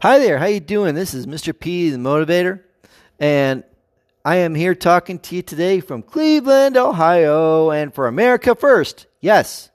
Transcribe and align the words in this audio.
Hi 0.00 0.18
there, 0.18 0.38
how 0.38 0.46
you 0.46 0.58
doing? 0.58 0.94
This 0.94 1.14
is 1.14 1.26
Mr. 1.26 1.56
P, 1.56 1.90
the 1.90 1.96
motivator, 1.96 2.60
and 3.20 3.62
I 4.24 4.36
am 4.36 4.54
here 4.54 4.74
talking 4.74 5.18
to 5.20 5.36
you 5.36 5.42
today 5.42 5.80
from 5.80 6.02
Cleveland, 6.02 6.76
Ohio, 6.76 7.70
and 7.70 7.94
for 7.94 8.08
America 8.08 8.54
First. 8.54 9.06
Yes. 9.20 9.70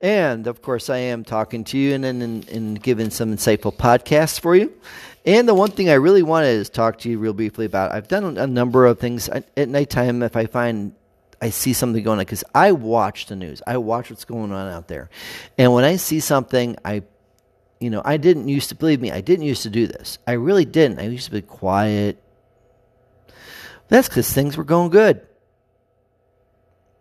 And 0.00 0.46
of 0.46 0.62
course, 0.62 0.88
I 0.88 0.98
am 0.98 1.24
talking 1.24 1.64
to 1.64 1.78
you 1.78 1.94
and, 1.94 2.04
and, 2.04 2.48
and 2.48 2.82
giving 2.82 3.10
some 3.10 3.34
insightful 3.34 3.74
podcasts 3.74 4.40
for 4.40 4.54
you. 4.56 4.72
And 5.26 5.46
the 5.48 5.54
one 5.54 5.70
thing 5.70 5.90
I 5.90 5.94
really 5.94 6.22
wanted 6.22 6.48
is 6.48 6.70
talk 6.70 6.98
to 7.00 7.10
you 7.10 7.18
real 7.18 7.34
briefly 7.34 7.66
about. 7.66 7.92
I've 7.92 8.08
done 8.08 8.38
a 8.38 8.46
number 8.46 8.86
of 8.86 8.98
things 8.98 9.28
at 9.28 9.68
nighttime 9.68 10.22
if 10.22 10.36
I 10.36 10.46
find 10.46 10.94
I 11.42 11.50
see 11.50 11.74
something 11.74 12.02
going 12.02 12.18
on 12.18 12.24
because 12.24 12.44
I 12.54 12.72
watch 12.72 13.26
the 13.26 13.36
news. 13.36 13.60
I 13.66 13.76
watch 13.76 14.08
what's 14.08 14.24
going 14.24 14.52
on 14.52 14.72
out 14.72 14.88
there. 14.88 15.10
And 15.58 15.72
when 15.74 15.84
I 15.84 15.96
see 15.96 16.20
something, 16.20 16.76
I 16.84 17.02
you 17.80 17.90
know, 17.90 18.02
I 18.04 18.16
didn't 18.16 18.48
used 18.48 18.68
to 18.70 18.74
believe 18.74 19.00
me, 19.00 19.10
I 19.10 19.20
didn't 19.20 19.44
used 19.44 19.62
to 19.62 19.70
do 19.70 19.86
this. 19.86 20.18
I 20.26 20.32
really 20.32 20.64
didn't. 20.64 20.98
I 20.98 21.04
used 21.04 21.26
to 21.26 21.32
be 21.32 21.42
quiet. 21.42 22.22
That's 23.88 24.08
because 24.08 24.32
things 24.32 24.56
were 24.56 24.64
going 24.64 24.90
good. 24.90 25.26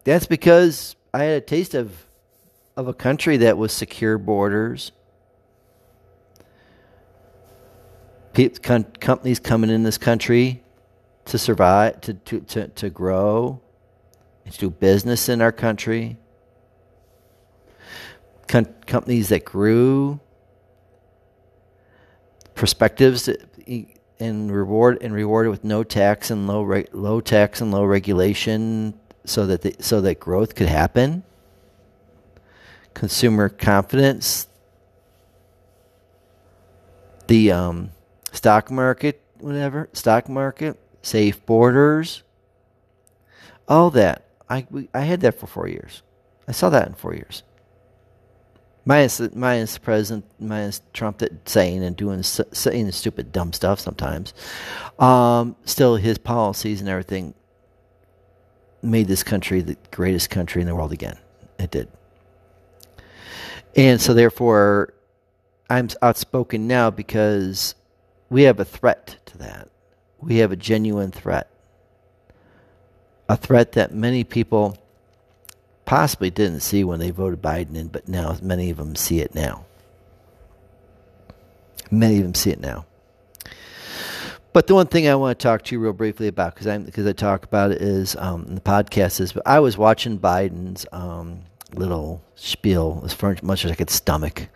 That's 0.03 0.27
because 0.27 0.95
I 1.13 1.23
had 1.23 1.37
a 1.37 1.41
taste 1.41 1.73
of 1.73 2.05
of 2.75 2.87
a 2.87 2.93
country 2.93 3.37
that 3.37 3.57
was 3.57 3.71
secure 3.71 4.17
borders. 4.17 4.91
companies 8.33 9.39
coming 9.39 9.69
in 9.69 9.83
this 9.83 9.97
country 9.97 10.61
to 11.23 11.37
survive, 11.37 12.01
to, 12.01 12.13
to, 12.13 12.41
to, 12.41 12.67
to 12.67 12.89
grow, 12.89 13.61
to 14.49 14.57
do 14.57 14.69
business 14.69 15.29
in 15.29 15.41
our 15.41 15.53
country. 15.53 16.17
companies 18.47 19.29
that 19.29 19.45
grew, 19.45 20.19
perspectives 22.55 23.29
and 24.19 24.51
reward 24.51 24.97
and 25.01 25.13
rewarded 25.13 25.51
with 25.51 25.63
no 25.63 25.83
tax 25.83 26.31
and 26.31 26.47
low 26.47 26.63
re- 26.63 26.87
low 26.93 27.21
tax 27.21 27.61
and 27.61 27.71
low 27.71 27.83
regulation 27.83 28.97
so 29.25 29.45
that 29.45 29.61
the, 29.61 29.75
so 29.79 30.01
that 30.01 30.19
growth 30.19 30.55
could 30.55 30.67
happen. 30.67 31.23
Consumer 32.93 33.49
confidence. 33.49 34.47
The 37.27 37.51
um, 37.51 37.91
stock 38.31 38.71
market 38.71 39.21
whatever 39.39 39.89
stock 39.93 40.29
market 40.29 40.79
safe 41.01 41.45
borders. 41.45 42.23
All 43.67 43.89
that. 43.91 44.25
I, 44.47 44.67
we, 44.69 44.89
I 44.93 45.01
had 45.01 45.21
that 45.21 45.39
for 45.39 45.47
four 45.47 45.67
years. 45.67 46.03
I 46.47 46.51
saw 46.51 46.69
that 46.69 46.87
in 46.87 46.93
four 46.93 47.15
years 47.15 47.43
minus 48.85 49.19
minus 49.33 49.73
the 49.73 49.79
president, 49.79 50.25
minus 50.39 50.81
Trump 50.93 51.17
that 51.17 51.49
saying 51.49 51.83
and 51.83 51.95
doing 51.95 52.23
saying 52.23 52.91
stupid 52.91 53.31
dumb 53.31 53.51
stuff 53.51 53.79
sometimes. 53.79 54.33
Um, 54.99 55.55
still, 55.65 55.95
his 55.95 56.17
policies 56.17 56.79
and 56.79 56.89
everything 56.89 57.33
made 58.81 59.07
this 59.07 59.23
country 59.23 59.61
the 59.61 59.77
greatest 59.91 60.29
country 60.29 60.61
in 60.61 60.67
the 60.67 60.75
world 60.75 60.93
again. 60.93 61.17
It 61.57 61.71
did, 61.71 61.87
and 63.75 63.99
so 63.99 64.13
therefore, 64.13 64.93
I'm 65.69 65.89
outspoken 66.01 66.67
now 66.67 66.91
because 66.91 67.75
we 68.29 68.43
have 68.43 68.59
a 68.59 68.65
threat 68.65 69.17
to 69.25 69.37
that. 69.39 69.69
We 70.21 70.37
have 70.37 70.51
a 70.51 70.55
genuine 70.55 71.11
threat, 71.11 71.49
a 73.29 73.37
threat 73.37 73.73
that 73.73 73.93
many 73.93 74.23
people 74.23 74.77
possibly 75.85 76.29
didn't 76.29 76.61
see 76.61 76.83
when 76.83 76.99
they 76.99 77.11
voted 77.11 77.41
Biden 77.41 77.75
in, 77.75 77.87
but 77.87 78.07
now 78.07 78.37
many 78.41 78.69
of 78.69 78.77
them 78.77 78.95
see 78.95 79.19
it 79.19 79.35
now. 79.35 79.65
Many 81.91 82.17
of 82.17 82.23
them 82.23 82.33
see 82.33 82.49
it 82.49 82.59
now. 82.59 82.85
But 84.53 84.67
the 84.67 84.73
one 84.73 84.87
thing 84.87 85.07
I 85.07 85.15
want 85.15 85.37
to 85.37 85.43
talk 85.43 85.63
to 85.63 85.75
you 85.75 85.79
real 85.79 85.91
briefly 85.91 86.27
about, 86.27 86.53
because 86.53 86.65
I 86.65 86.77
because 86.77 87.05
I 87.05 87.11
talk 87.11 87.43
about 87.43 87.71
it, 87.71 87.81
is 87.81 88.15
um, 88.15 88.55
the 88.55 88.61
podcast 88.61 89.19
is 89.19 89.33
I 89.45 89.59
was 89.59 89.77
watching 89.77 90.17
Biden's 90.17 90.85
um, 90.93 91.41
little 91.73 92.23
spiel 92.35 93.01
as 93.03 93.43
much 93.43 93.65
as 93.65 93.71
I 93.71 93.75
could 93.75 93.89
stomach. 93.89 94.47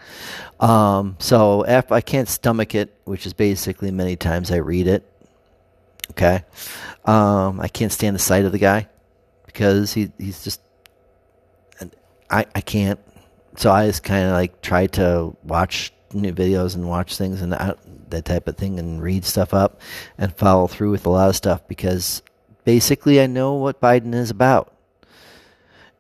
Um, 0.62 1.18
so 1.20 1.66
I 1.66 2.00
can't 2.00 2.30
stomach 2.30 2.76
it, 2.76 2.96
which 3.04 3.26
is 3.26 3.34
basically 3.34 3.92
many 3.92 4.16
times 4.16 4.52
I 4.52 4.58
read 4.58 4.88
it. 4.88 5.06
Okay, 6.12 6.44
um, 7.04 7.60
I 7.60 7.68
can't 7.68 7.92
stand 7.92 8.16
the 8.16 8.20
sight 8.20 8.46
of 8.46 8.54
the 8.54 8.58
guy 8.58 8.88
because 9.46 9.94
he 9.94 10.12
he's 10.18 10.44
just 10.44 10.62
I, 12.30 12.46
I 12.54 12.62
can't. 12.62 13.00
So 13.58 13.72
I 13.72 13.88
just 13.88 14.04
kind 14.04 14.26
of 14.26 14.32
like 14.32 14.62
try 14.62 14.88
to 14.88 15.36
watch 15.44 15.92
new 16.14 16.34
videos 16.34 16.76
and 16.76 16.88
watch 16.88 17.18
things 17.18 17.42
and 17.42 17.52
that, 17.54 17.78
that 18.10 18.26
type 18.26 18.48
of 18.48 18.58
thing 18.58 18.80
and 18.80 19.02
read 19.02 19.26
stuff 19.26 19.54
up 19.54 19.82
and 20.18 20.36
follow 20.36 20.68
through 20.68 20.92
with 20.92 21.06
a 21.06 21.10
lot 21.10 21.30
of 21.30 21.36
stuff 21.36 21.68
because 21.68 22.22
basically 22.64 23.22
I 23.22 23.28
know 23.28 23.56
what 23.56 23.82
Biden 23.82 24.14
is 24.14 24.30
about. 24.30 24.74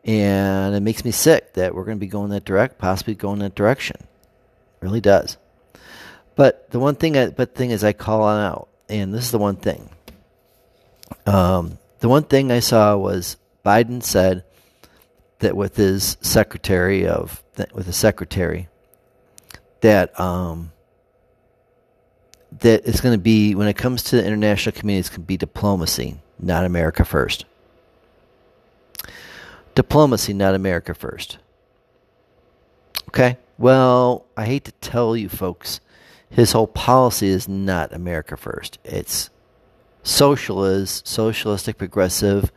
And 0.05 0.75
it 0.75 0.79
makes 0.79 1.03
me 1.03 1.11
sick 1.11 1.53
that 1.53 1.75
we're 1.75 1.83
going 1.83 1.97
to 1.97 1.99
be 1.99 2.07
going 2.07 2.29
that 2.31 2.45
direct, 2.45 2.77
possibly 2.77 3.15
going 3.15 3.39
that 3.39 3.55
direction. 3.55 3.97
It 4.01 4.81
really 4.81 5.01
does. 5.01 5.37
But 6.35 6.71
the 6.71 6.79
one 6.79 6.95
thing, 6.95 7.17
I, 7.17 7.29
but 7.29 7.53
thing 7.53 7.71
is, 7.71 7.83
I 7.83 7.91
call 7.91 8.23
on 8.23 8.39
out, 8.41 8.69
and 8.87 9.13
this 9.13 9.25
is 9.25 9.31
the 9.31 9.37
one 9.37 9.57
thing. 9.57 9.89
Um, 11.25 11.77
the 11.99 12.07
one 12.07 12.23
thing 12.23 12.49
I 12.49 12.61
saw 12.61 12.95
was 12.95 13.35
Biden 13.65 14.01
said 14.01 14.45
that 15.39 15.55
with 15.55 15.75
his 15.75 16.17
secretary 16.21 17.07
of 17.07 17.43
with 17.73 17.85
the 17.85 17.93
secretary 17.93 18.67
that 19.81 20.17
um, 20.19 20.71
that 22.59 22.85
it's 22.85 23.01
going 23.01 23.13
to 23.13 23.21
be 23.21 23.55
when 23.55 23.67
it 23.67 23.77
comes 23.77 24.03
to 24.03 24.17
the 24.17 24.25
international 24.25 24.75
community, 24.75 24.99
it's 24.99 25.09
going 25.09 25.21
to 25.21 25.27
be 25.27 25.37
diplomacy, 25.37 26.19
not 26.39 26.65
America 26.65 27.05
first. 27.05 27.45
Diplomacy, 29.75 30.33
not 30.33 30.55
America 30.55 30.93
first. 30.93 31.37
Okay. 33.09 33.37
Well, 33.57 34.25
I 34.37 34.45
hate 34.45 34.65
to 34.65 34.71
tell 34.73 35.15
you 35.15 35.29
folks, 35.29 35.79
his 36.29 36.51
whole 36.53 36.67
policy 36.67 37.27
is 37.27 37.47
not 37.47 37.93
America 37.93 38.37
first. 38.37 38.79
It's 38.83 39.29
socialist, 40.03 41.07
socialistic, 41.07 41.77
progressive, 41.77 42.51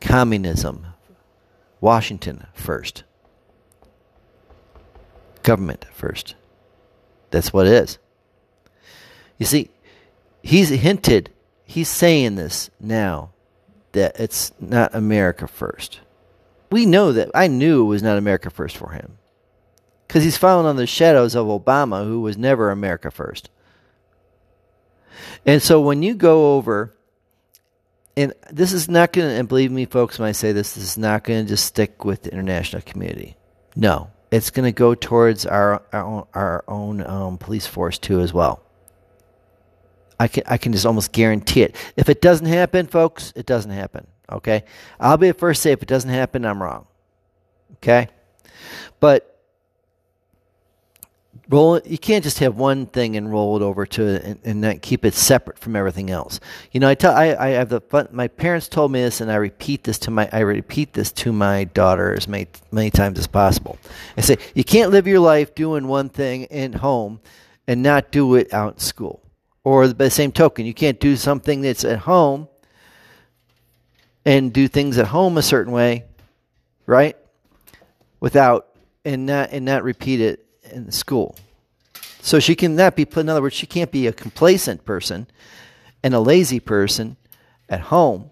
communism, 0.00 0.86
Washington 1.80 2.46
first. 2.52 3.04
Government 5.42 5.86
first. 5.92 6.34
That's 7.30 7.52
what 7.52 7.66
it 7.66 7.72
is. 7.72 7.98
You 9.38 9.46
see, 9.46 9.70
he's 10.42 10.68
hinted, 10.68 11.30
he's 11.64 11.88
saying 11.88 12.34
this 12.34 12.70
now 12.78 13.30
that 13.92 14.18
it's 14.20 14.52
not 14.60 14.94
America 14.94 15.46
first. 15.46 16.00
We 16.70 16.86
know 16.86 17.12
that. 17.12 17.30
I 17.34 17.48
knew 17.48 17.82
it 17.82 17.88
was 17.88 18.02
not 18.02 18.18
America 18.18 18.50
first 18.50 18.76
for 18.76 18.92
him. 18.92 19.18
Because 20.06 20.24
he's 20.24 20.36
following 20.36 20.66
on 20.66 20.76
the 20.76 20.86
shadows 20.86 21.34
of 21.34 21.46
Obama, 21.46 22.04
who 22.04 22.20
was 22.20 22.36
never 22.36 22.70
America 22.70 23.10
first. 23.10 23.50
And 25.46 25.62
so 25.62 25.80
when 25.80 26.02
you 26.02 26.14
go 26.14 26.56
over 26.56 26.94
and 28.20 28.34
this 28.50 28.72
is 28.72 28.88
not 28.88 29.12
going 29.12 29.28
to, 29.28 29.34
and 29.34 29.48
believe 29.48 29.70
me, 29.70 29.86
folks, 29.86 30.18
when 30.18 30.28
I 30.28 30.32
say 30.32 30.52
this, 30.52 30.74
this 30.74 30.84
is 30.84 30.98
not 30.98 31.24
going 31.24 31.44
to 31.44 31.48
just 31.48 31.64
stick 31.64 32.04
with 32.04 32.22
the 32.22 32.32
international 32.32 32.82
community. 32.82 33.36
No, 33.74 34.10
it's 34.30 34.50
going 34.50 34.66
to 34.66 34.72
go 34.72 34.94
towards 34.94 35.46
our 35.46 35.82
our 35.92 36.04
own, 36.04 36.26
our 36.34 36.64
own 36.68 37.06
um, 37.06 37.38
police 37.38 37.66
force 37.66 37.98
too, 37.98 38.20
as 38.20 38.32
well. 38.32 38.62
I 40.18 40.28
can 40.28 40.42
I 40.46 40.58
can 40.58 40.72
just 40.72 40.84
almost 40.86 41.12
guarantee 41.12 41.62
it. 41.62 41.76
If 41.96 42.08
it 42.08 42.20
doesn't 42.20 42.46
happen, 42.46 42.86
folks, 42.86 43.32
it 43.36 43.46
doesn't 43.46 43.70
happen. 43.70 44.06
Okay, 44.30 44.64
I'll 44.98 45.16
be 45.16 45.28
the 45.28 45.34
first 45.34 45.60
to 45.60 45.68
say 45.68 45.72
if 45.72 45.82
it 45.82 45.88
doesn't 45.88 46.10
happen, 46.10 46.44
I'm 46.44 46.62
wrong. 46.62 46.86
Okay, 47.76 48.08
but 49.00 49.29
roll 51.50 51.80
you 51.84 51.98
can't 51.98 52.22
just 52.22 52.38
have 52.38 52.56
one 52.56 52.86
thing 52.86 53.16
and 53.16 53.30
roll 53.30 53.56
it 53.56 53.62
over 53.62 53.84
to 53.84 54.24
and, 54.24 54.38
and 54.44 54.60
not 54.60 54.80
keep 54.82 55.04
it 55.04 55.14
separate 55.14 55.58
from 55.58 55.74
everything 55.74 56.10
else. 56.10 56.40
You 56.72 56.80
know, 56.80 56.88
I 56.88 56.94
tell 56.94 57.14
I, 57.14 57.34
I 57.34 57.48
have 57.50 57.68
the 57.68 58.08
my 58.12 58.28
parents 58.28 58.68
told 58.68 58.92
me 58.92 59.00
this, 59.00 59.20
and 59.20 59.30
I 59.30 59.36
repeat 59.36 59.84
this 59.84 59.98
to 60.00 60.10
my 60.10 60.28
I 60.32 60.40
repeat 60.40 60.92
this 60.92 61.12
to 61.12 61.32
my 61.32 61.64
daughter 61.64 62.14
as 62.14 62.28
many 62.28 62.46
many 62.70 62.90
times 62.90 63.18
as 63.18 63.26
possible. 63.26 63.78
I 64.16 64.20
say 64.20 64.38
you 64.54 64.64
can't 64.64 64.90
live 64.90 65.06
your 65.06 65.20
life 65.20 65.54
doing 65.54 65.88
one 65.88 66.08
thing 66.08 66.44
in 66.44 66.74
home 66.74 67.20
and 67.66 67.82
not 67.82 68.10
do 68.10 68.36
it 68.36 68.52
out 68.54 68.74
in 68.74 68.78
school. 68.78 69.20
Or 69.62 69.86
by 69.88 70.04
the 70.04 70.10
same 70.10 70.32
token, 70.32 70.64
you 70.64 70.72
can't 70.72 70.98
do 70.98 71.16
something 71.16 71.60
that's 71.60 71.84
at 71.84 71.98
home 71.98 72.48
and 74.24 74.52
do 74.52 74.68
things 74.68 74.96
at 74.96 75.08
home 75.08 75.36
a 75.36 75.42
certain 75.42 75.72
way, 75.72 76.04
right? 76.86 77.16
Without 78.20 78.68
and 79.04 79.26
not 79.26 79.50
and 79.52 79.64
not 79.64 79.82
repeat 79.82 80.20
it 80.20 80.46
in 80.70 80.90
school. 80.90 81.36
So 82.22 82.38
she 82.38 82.54
cannot 82.54 82.96
be 82.96 83.04
put, 83.04 83.20
in 83.20 83.28
other 83.28 83.42
words, 83.42 83.54
she 83.54 83.66
can't 83.66 83.90
be 83.90 84.06
a 84.06 84.12
complacent 84.12 84.84
person 84.84 85.26
and 86.02 86.14
a 86.14 86.20
lazy 86.20 86.60
person 86.60 87.16
at 87.68 87.80
home 87.80 88.30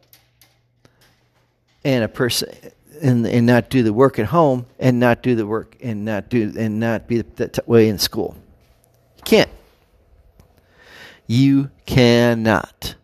and 1.85 2.05
a 2.05 2.09
person 2.09 2.51
and, 3.01 3.27
and 3.27 3.47
not 3.47 3.71
do 3.71 3.83
the 3.83 3.93
work 3.93 4.19
at 4.19 4.27
home 4.27 4.67
and 4.79 5.01
not 5.01 5.23
do 5.23 5.35
the 5.35 5.47
work 5.47 5.77
and 5.81 6.05
not 6.05 6.29
do 6.29 6.53
and 6.59 6.81
not 6.81 7.07
be 7.07 7.23
that 7.23 7.67
way 7.67 7.89
in 7.89 7.99
school. 7.99 8.37
You 9.17 9.23
can't. 9.25 9.51
You 11.27 11.71
cannot. 11.87 12.95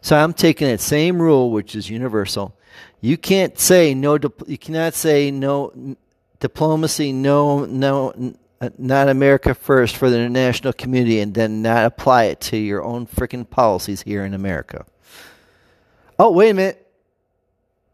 So 0.00 0.16
I'm 0.16 0.32
taking 0.32 0.68
that 0.68 0.80
same 0.80 1.20
rule, 1.20 1.50
which 1.50 1.74
is 1.74 1.88
universal. 1.88 2.54
You 3.00 3.16
can't 3.16 3.58
say 3.58 3.94
no. 3.94 4.18
You 4.46 4.58
cannot 4.58 4.94
say 4.94 5.30
no 5.30 5.96
diplomacy. 6.40 7.12
No, 7.12 7.64
no, 7.64 8.34
not 8.78 9.08
America 9.08 9.54
first 9.54 9.96
for 9.96 10.10
the 10.10 10.18
international 10.18 10.72
community, 10.72 11.20
and 11.20 11.34
then 11.34 11.62
not 11.62 11.84
apply 11.84 12.24
it 12.24 12.40
to 12.42 12.56
your 12.56 12.82
own 12.82 13.06
freaking 13.06 13.48
policies 13.48 14.02
here 14.02 14.24
in 14.24 14.34
America. 14.34 14.84
Oh, 16.18 16.30
wait 16.30 16.50
a 16.50 16.54
minute. 16.54 16.78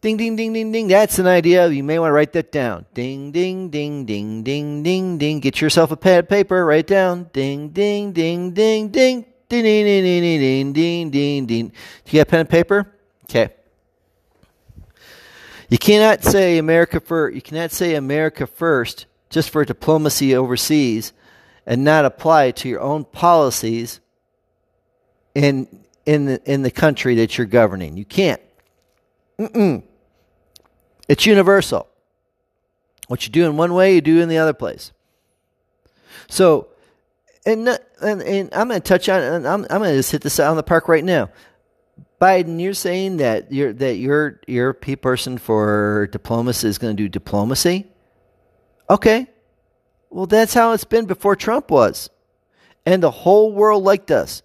Ding, 0.00 0.16
ding, 0.16 0.36
ding, 0.36 0.52
ding, 0.52 0.70
ding. 0.70 0.86
That's 0.86 1.18
an 1.18 1.26
idea. 1.26 1.66
You 1.68 1.82
may 1.82 1.98
want 1.98 2.10
to 2.10 2.12
write 2.12 2.32
that 2.34 2.52
down. 2.52 2.86
Ding, 2.94 3.32
ding, 3.32 3.68
ding, 3.70 4.04
ding, 4.04 4.44
ding, 4.44 4.82
ding, 4.84 5.18
ding. 5.18 5.40
Get 5.40 5.60
yourself 5.60 5.90
a 5.90 5.96
pad 5.96 6.20
of 6.20 6.28
paper. 6.28 6.64
Write 6.64 6.86
down. 6.86 7.30
Ding, 7.32 7.70
ding, 7.70 8.12
ding, 8.12 8.52
ding, 8.52 8.90
ding. 8.90 9.24
Ding, 9.48 9.62
ding, 9.62 9.84
ding, 9.84 10.02
ding, 10.02 10.40
ding, 10.40 10.72
ding, 10.72 11.10
ding, 11.10 11.46
ding. 11.46 11.68
Do 11.68 12.16
you 12.16 12.20
got 12.20 12.28
pen 12.28 12.40
and 12.40 12.48
paper? 12.48 12.92
Okay. 13.24 13.48
You 15.68 15.78
cannot 15.78 16.22
say 16.22 16.58
America 16.58 17.00
for 17.00 17.30
you 17.30 17.42
cannot 17.42 17.72
say 17.72 17.94
America 17.94 18.46
first 18.46 19.06
just 19.30 19.50
for 19.50 19.64
diplomacy 19.64 20.34
overseas 20.34 21.12
and 21.66 21.84
not 21.84 22.04
apply 22.04 22.50
to 22.52 22.68
your 22.68 22.80
own 22.80 23.04
policies 23.04 24.00
in 25.34 25.68
in 26.06 26.24
the 26.24 26.50
in 26.50 26.62
the 26.62 26.70
country 26.70 27.14
that 27.16 27.36
you're 27.36 27.46
governing. 27.46 27.96
You 27.96 28.04
can't. 28.04 28.40
Mm-mm. 29.38 29.82
It's 31.08 31.26
universal. 31.26 31.86
What 33.08 33.26
you 33.26 33.32
do 33.32 33.46
in 33.46 33.56
one 33.56 33.74
way, 33.74 33.94
you 33.94 34.00
do 34.00 34.20
in 34.20 34.28
the 34.28 34.38
other 34.38 34.52
place. 34.52 34.92
So, 36.28 36.68
and 37.46 37.68
and, 38.00 38.22
and 38.22 38.54
I'm 38.54 38.68
going 38.68 38.80
to 38.80 38.88
touch 38.88 39.08
on. 39.08 39.46
I'm 39.46 39.66
I'm 39.70 39.78
going 39.78 39.90
to 39.90 39.96
just 39.96 40.12
hit 40.12 40.22
this 40.22 40.40
out 40.40 40.50
on 40.50 40.56
the 40.56 40.62
park 40.62 40.88
right 40.88 41.04
now. 41.04 41.30
Biden, 42.20 42.60
you're 42.60 42.74
saying 42.74 43.18
that 43.18 43.52
you're 43.52 43.72
that 43.74 43.96
your 43.96 44.40
your 44.46 44.74
P 44.74 44.96
person 44.96 45.38
for 45.38 46.08
diplomacy 46.10 46.68
is 46.68 46.78
going 46.78 46.96
to 46.96 47.02
do 47.02 47.08
diplomacy. 47.08 47.86
Okay, 48.90 49.26
well 50.10 50.26
that's 50.26 50.54
how 50.54 50.72
it's 50.72 50.84
been 50.84 51.06
before 51.06 51.36
Trump 51.36 51.70
was, 51.70 52.10
and 52.86 53.02
the 53.02 53.10
whole 53.10 53.52
world 53.52 53.84
liked 53.84 54.10
us. 54.10 54.42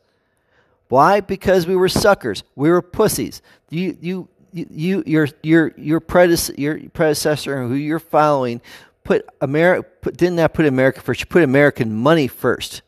Why? 0.89 1.21
Because 1.21 1.65
we 1.65 1.75
were 1.75 1.89
suckers. 1.89 2.43
We 2.55 2.69
were 2.69 2.81
pussies. 2.81 3.41
You 3.69 3.97
you 4.01 4.27
you 4.51 5.03
your 5.05 5.27
your 5.41 5.73
your 5.77 5.99
predecessor 5.99 6.59
your 6.59 6.89
predecessor 6.89 7.67
who 7.67 7.73
you're 7.73 7.99
following 7.99 8.61
put 9.03 9.25
America 9.41 9.87
put, 10.01 10.17
did 10.17 10.31
not 10.31 10.37
that 10.37 10.53
put 10.53 10.65
America 10.65 11.01
first. 11.01 11.27
Put 11.29 11.43
American 11.43 11.93
money 11.93 12.27
first, 12.27 12.81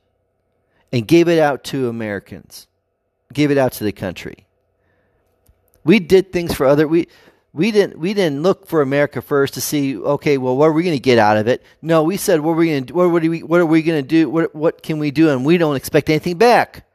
and 0.92 1.08
gave 1.08 1.28
it 1.28 1.40
out 1.40 1.64
to 1.66 1.88
Americans, 1.88 2.68
gave 3.34 3.52
it 3.52 3.58
out 3.58 3.72
to 3.74 3.84
the 3.84 3.92
country. 3.92 4.46
We 5.84 6.00
did 6.00 6.32
things 6.32 6.54
for 6.54 6.66
other 6.66 6.88
we 6.88 7.08
we 7.56 7.72
didn't 7.72 7.98
we 7.98 8.14
didn't 8.14 8.44
look 8.44 8.68
for 8.68 8.82
America 8.82 9.22
first 9.22 9.54
to 9.54 9.62
see 9.62 9.98
okay 9.98 10.38
well 10.38 10.58
what 10.58 10.66
are 10.66 10.74
we 10.74 10.84
going 10.84 10.96
to 10.96 11.02
get 11.02 11.18
out 11.18 11.38
of 11.38 11.48
it? 11.48 11.64
No, 11.82 12.04
we 12.04 12.18
said 12.18 12.42
what 12.42 12.52
are 12.52 12.56
we 12.56 12.68
going 12.68 12.86
to 12.88 12.94
what, 12.94 13.10
what 13.10 13.24
are 13.24 13.30
we 13.30 13.44
what 13.44 13.62
are 13.62 13.66
we 13.66 13.82
going 13.82 14.04
to 14.04 14.08
do? 14.08 14.30
What 14.30 14.54
what 14.54 14.84
can 14.84 15.00
we 15.00 15.10
do? 15.10 15.30
And 15.30 15.46
we 15.46 15.58
don't 15.58 15.78
expect 15.78 16.10
anything 16.10 16.38
back. 16.38 16.86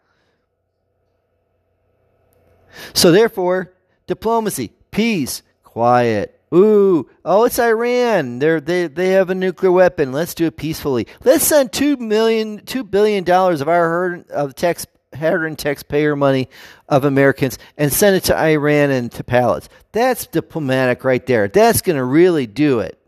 So 2.93 3.11
therefore, 3.11 3.73
diplomacy, 4.07 4.73
peace, 4.91 5.43
quiet. 5.65 6.39
Ooh, 6.53 7.09
oh, 7.25 7.45
it's 7.45 7.59
Iran. 7.59 8.39
They're, 8.39 8.61
they 8.61 8.87
they 8.87 9.11
have 9.11 9.31
a 9.31 9.35
nuclear 9.35 9.73
weapon. 9.73 10.13
Let's 10.13 10.35
do 10.35 10.47
it 10.47 10.57
peacefully. 10.57 11.07
Let's 11.25 11.45
send 11.45 11.73
two 11.73 11.97
million, 11.97 12.67
two 12.67 12.85
billion 12.85 13.25
dollars 13.25 13.63
of 13.63 13.69
our 13.69 14.25
of 14.29 14.55
tax 14.57 14.87
hard-earned 15.15 15.59
taxpayer 15.59 16.15
money 16.17 16.49
of 16.89 17.05
Americans 17.05 17.59
and 17.77 17.93
send 17.93 18.17
it 18.17 18.25
to 18.25 18.37
Iran 18.37 18.91
and 18.91 19.11
to 19.13 19.25
pallets. 19.25 19.69
That's 19.93 20.27
diplomatic 20.27 21.05
right 21.05 21.25
there. 21.27 21.49
That's 21.49 21.83
going 21.83 21.97
to 21.97 22.05
really 22.05 22.47
do 22.47 22.81
it. 22.81 22.99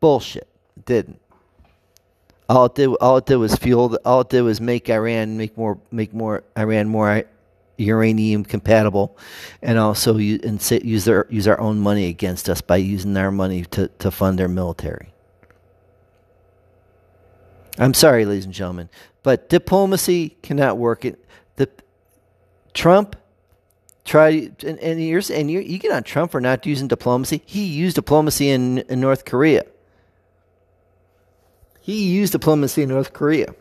Bullshit. 0.00 0.48
It 0.76 0.86
didn't. 0.86 1.20
All 2.48 2.66
it 2.66 2.74
did, 2.74 2.88
all 2.88 3.16
it 3.16 3.26
did 3.26 3.36
was 3.36 3.54
fuel. 3.56 3.98
All 4.04 4.20
it 4.20 4.28
did 4.28 4.42
was 4.42 4.60
make 4.60 4.90
Iran 4.90 5.36
make 5.36 5.56
more, 5.56 5.78
make 5.90 6.12
more 6.12 6.44
Iran 6.56 6.88
more 6.88 7.24
uranium 7.78 8.44
compatible, 8.44 9.16
and 9.62 9.78
also 9.78 10.16
use, 10.18 10.40
and 10.42 10.84
use 10.84 11.04
their 11.04 11.26
use 11.30 11.48
our 11.48 11.58
own 11.58 11.78
money 11.80 12.08
against 12.08 12.48
us 12.48 12.60
by 12.60 12.76
using 12.76 13.16
our 13.16 13.30
money 13.30 13.64
to, 13.66 13.88
to 13.88 14.10
fund 14.10 14.38
their 14.38 14.48
military. 14.48 15.14
I'm 17.78 17.94
sorry, 17.94 18.26
ladies 18.26 18.44
and 18.44 18.52
gentlemen, 18.52 18.90
but 19.22 19.48
diplomacy 19.48 20.30
cannot 20.42 20.78
work. 20.78 21.04
It 21.04 21.24
the 21.56 21.68
Trump 22.74 23.16
tried 24.04 24.64
and, 24.64 24.78
and 24.78 25.02
you're 25.02 25.22
and 25.32 25.50
you, 25.50 25.60
you 25.60 25.78
get 25.78 25.92
on 25.92 26.02
Trump 26.02 26.32
for 26.32 26.40
not 26.40 26.66
using 26.66 26.88
diplomacy. 26.88 27.42
He 27.46 27.64
used 27.64 27.96
diplomacy 27.96 28.48
in, 28.48 28.78
in 28.78 29.00
North 29.00 29.24
Korea. 29.24 29.64
He 31.80 32.04
used 32.04 32.32
diplomacy 32.32 32.82
in 32.82 32.88
North 32.88 33.12
Korea. 33.12 33.54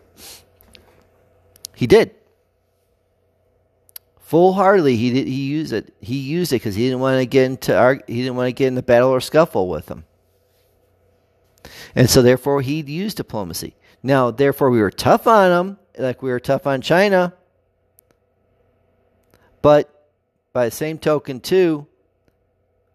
He 1.76 1.88
did 1.88 2.16
full 4.32 4.54
heartedly 4.54 4.96
he 4.96 5.12
did, 5.12 5.28
he 5.28 5.44
used 5.44 5.74
it 5.74 5.94
he 6.00 6.18
used 6.18 6.54
it 6.54 6.56
because 6.56 6.74
he 6.74 6.86
didn't 6.86 7.02
want 7.02 7.20
to 7.20 7.26
get 7.26 7.44
into 7.44 7.78
argue, 7.78 8.06
he 8.08 8.22
didn't 8.22 8.38
want 8.38 8.48
to 8.48 8.54
get 8.54 8.68
in 8.68 8.76
the 8.76 8.82
battle 8.82 9.10
or 9.10 9.20
scuffle 9.20 9.68
with 9.68 9.88
them 9.88 10.06
and 11.96 12.10
so 12.10 12.22
therefore 12.22 12.62
he 12.62 12.80
used 12.80 13.18
diplomacy 13.18 13.76
now 14.04 14.32
therefore 14.32 14.70
we 14.70 14.82
were 14.82 14.92
tough 14.92 15.28
on 15.28 15.50
them, 15.50 15.80
like 15.98 16.22
we 16.22 16.30
were 16.30 16.40
tough 16.40 16.66
on 16.68 16.82
china 16.82 17.34
but 19.62 20.10
by 20.54 20.66
the 20.66 20.72
same 20.72 20.98
token 20.98 21.40
too 21.40 21.86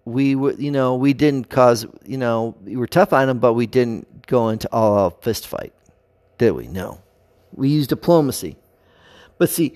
we 0.04 0.30
you 0.30 0.70
know 0.70 0.96
we 0.96 1.12
didn't 1.12 1.48
cause 1.48 1.86
you 2.04 2.16
know 2.16 2.56
we 2.62 2.76
were 2.76 2.86
tough 2.86 3.12
on 3.12 3.28
them, 3.28 3.38
but 3.38 3.54
we 3.54 3.66
didn't 3.66 4.26
go 4.26 4.48
into 4.48 4.68
all 4.72 4.98
out 4.98 5.22
fist 5.22 5.46
fight 5.46 5.72
did 6.38 6.52
we 6.52 6.66
no 6.66 7.00
we 7.54 7.68
used 7.68 7.88
diplomacy 7.88 8.56
but 9.38 9.50
see 9.50 9.74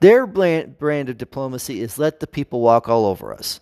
their 0.00 0.26
brand, 0.26 0.78
brand 0.78 1.08
of 1.08 1.18
diplomacy 1.18 1.80
is 1.80 1.98
let 1.98 2.20
the 2.20 2.26
people 2.26 2.60
walk 2.60 2.88
all 2.88 3.06
over 3.06 3.32
us. 3.32 3.60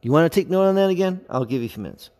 You 0.00 0.12
want 0.12 0.30
to 0.30 0.40
take 0.40 0.48
note 0.48 0.64
on 0.64 0.74
that 0.76 0.90
again? 0.90 1.20
I'll 1.28 1.44
give 1.44 1.60
you 1.60 1.66
a 1.66 1.70
few 1.70 1.82
minutes. 1.82 2.10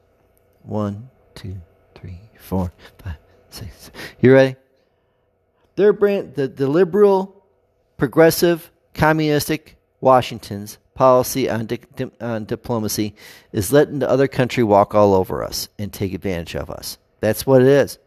One, 0.62 1.08
two, 1.34 1.56
three, 1.94 2.20
four, 2.38 2.72
five, 3.02 3.16
You 4.20 4.32
ready? 4.32 4.56
Their 5.76 5.92
brand, 5.92 6.34
the, 6.34 6.48
the 6.48 6.67
liberal, 6.67 7.44
progressive, 7.96 8.70
communistic 8.94 9.76
Washington's 10.00 10.78
policy 10.94 11.48
on, 11.48 11.67
di- 11.67 12.10
on 12.20 12.46
diplomacy 12.46 13.14
is 13.52 13.72
letting 13.72 14.00
the 14.00 14.10
other 14.10 14.26
country 14.26 14.64
walk 14.64 14.93
all 14.93 15.14
over 15.14 15.44
us 15.44 15.69
and 15.78 15.93
take 15.93 16.14
advantage 16.14 16.56
of 16.56 16.69
us. 16.69 16.98
That's 17.20 17.46
what 17.46 17.62
it 17.62 17.69
is. 17.69 17.98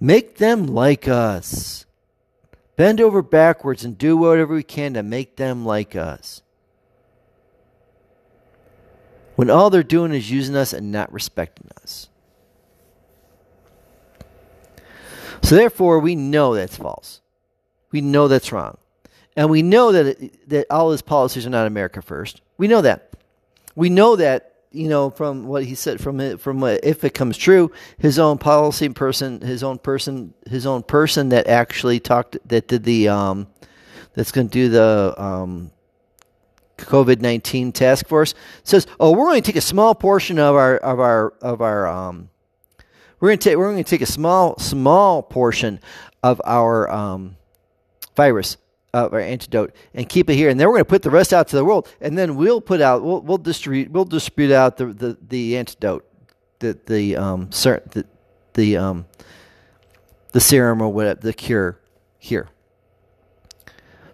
Make 0.00 0.38
them 0.38 0.66
like 0.66 1.06
us 1.06 1.86
bend 2.76 3.00
over 3.00 3.22
backwards 3.22 3.84
and 3.84 3.98
do 3.98 4.16
whatever 4.16 4.54
we 4.54 4.62
can 4.62 4.94
to 4.94 5.02
make 5.02 5.36
them 5.36 5.64
like 5.64 5.96
us. 5.96 6.42
When 9.34 9.50
all 9.50 9.70
they're 9.70 9.82
doing 9.82 10.12
is 10.12 10.30
using 10.30 10.56
us 10.56 10.72
and 10.72 10.92
not 10.92 11.12
respecting 11.12 11.68
us. 11.82 12.08
So, 15.46 15.54
therefore, 15.54 16.00
we 16.00 16.16
know 16.16 16.54
that's 16.54 16.76
false. 16.76 17.20
We 17.92 18.00
know 18.00 18.26
that's 18.26 18.50
wrong. 18.50 18.78
And 19.36 19.48
we 19.48 19.62
know 19.62 19.92
that, 19.92 20.06
it, 20.06 20.48
that 20.48 20.66
all 20.70 20.90
his 20.90 21.02
policies 21.02 21.46
are 21.46 21.50
not 21.50 21.68
America 21.68 22.02
first. 22.02 22.40
We 22.58 22.66
know 22.66 22.80
that. 22.80 23.12
We 23.76 23.88
know 23.88 24.16
that 24.16 24.54
you 24.72 24.88
know, 24.88 25.10
from 25.10 25.46
what 25.46 25.64
he 25.64 25.74
said, 25.74 26.00
from 26.00 26.20
it, 26.20 26.40
from 26.40 26.60
what, 26.60 26.84
if 26.84 27.02
it 27.04 27.14
comes 27.14 27.38
true, 27.38 27.70
his 27.98 28.18
own 28.18 28.38
policy 28.38 28.88
person, 28.90 29.40
his 29.40 29.62
own 29.62 29.78
person, 29.78 30.34
his 30.48 30.66
own 30.66 30.82
person 30.82 31.30
that 31.30 31.46
actually 31.46 32.00
talked, 32.00 32.36
that 32.48 32.68
did 32.68 32.84
the, 32.84 33.08
um, 33.08 33.46
that's 34.14 34.32
going 34.32 34.48
to 34.48 34.52
do 34.52 34.68
the 34.68 35.14
um, 35.16 35.70
COVID 36.78 37.20
nineteen 37.20 37.72
task 37.72 38.06
force 38.06 38.34
says, 38.64 38.86
"Oh, 39.00 39.12
we're 39.12 39.26
going 39.26 39.42
to 39.42 39.46
take 39.46 39.56
a 39.56 39.62
small 39.62 39.94
portion 39.94 40.38
of 40.38 40.54
our 40.56 40.76
of 40.76 41.00
our 41.00 41.30
of 41.40 41.62
our 41.62 41.86
um, 41.86 42.28
we're 43.20 43.28
going 43.28 43.38
to 43.38 43.50
take 43.50 43.56
we're 43.56 43.70
going 43.70 43.82
to 43.82 43.90
take 43.90 44.02
a 44.02 44.06
small 44.06 44.58
small 44.58 45.22
portion 45.22 45.80
of 46.22 46.40
our 46.44 46.90
um, 46.90 47.36
virus 48.14 48.56
uh, 48.96 49.08
our 49.12 49.20
antidote 49.20 49.74
and 49.92 50.08
keep 50.08 50.30
it 50.30 50.34
here, 50.34 50.48
and 50.48 50.58
then 50.58 50.66
we're 50.66 50.74
going 50.74 50.84
to 50.84 50.88
put 50.88 51.02
the 51.02 51.10
rest 51.10 51.32
out 51.32 51.48
to 51.48 51.56
the 51.56 51.64
world, 51.64 51.92
and 52.00 52.16
then 52.16 52.36
we'll 52.36 52.62
put 52.62 52.80
out 52.80 53.02
we'll, 53.02 53.20
we'll 53.20 53.38
distribute 53.38 53.90
we'll 53.90 54.04
distribute 54.04 54.52
out 54.52 54.78
the 54.78 54.86
the, 54.86 55.18
the 55.28 55.56
antidote, 55.56 56.04
the 56.60 56.78
the 56.86 57.16
um 57.16 57.50
the 57.50 58.06
the 58.54 58.76
um 58.76 59.04
the 60.32 60.40
serum 60.40 60.80
or 60.80 60.88
whatever 60.88 61.20
the 61.20 61.32
cure 61.32 61.78
here. 62.18 62.48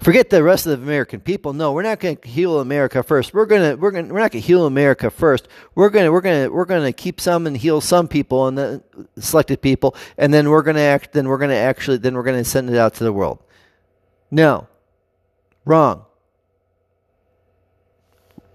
Forget 0.03 0.31
the 0.31 0.43
rest 0.43 0.67
of 0.67 0.81
the 0.81 0.85
American 0.85 1.21
people. 1.21 1.53
No, 1.53 1.73
we're 1.73 1.83
not 1.83 2.01
going 2.01 2.17
to 2.17 2.29
heal 2.29 2.59
America 2.59 3.05
first. 3.05 3.33
We're 3.33 3.47
gonna 3.47 3.77
we're 3.77 3.93
gonna 3.93 4.13
we're 4.13 4.19
not 4.19 4.33
going 4.33 4.43
to 4.43 4.47
heal 4.47 4.67
America 4.67 5.11
first. 5.11 5.47
We're 5.77 5.91
gonna 5.91 6.11
we're 6.11 6.21
gonna 6.21 6.51
we're 6.51 6.65
gonna 6.65 6.93
keep 6.93 7.21
some 7.21 7.47
and 7.47 7.57
heal 7.57 7.81
some 7.81 8.09
people 8.09 8.49
and 8.49 8.59
the 8.59 8.83
selected 9.21 9.63
people, 9.63 9.95
and 10.19 10.35
then 10.35 10.51
we're 10.51 10.63
gonna 10.63 10.81
act. 10.81 11.13
Then 11.13 11.29
we're 11.29 11.39
gonna 11.39 11.55
actually 11.55 11.99
then 11.99 12.15
we're 12.15 12.25
gonna 12.25 12.45
send 12.45 12.69
it 12.69 12.77
out 12.77 12.95
to 12.95 13.05
the 13.05 13.13
world. 13.13 13.39
No, 14.29 14.67
wrong. 15.65 16.05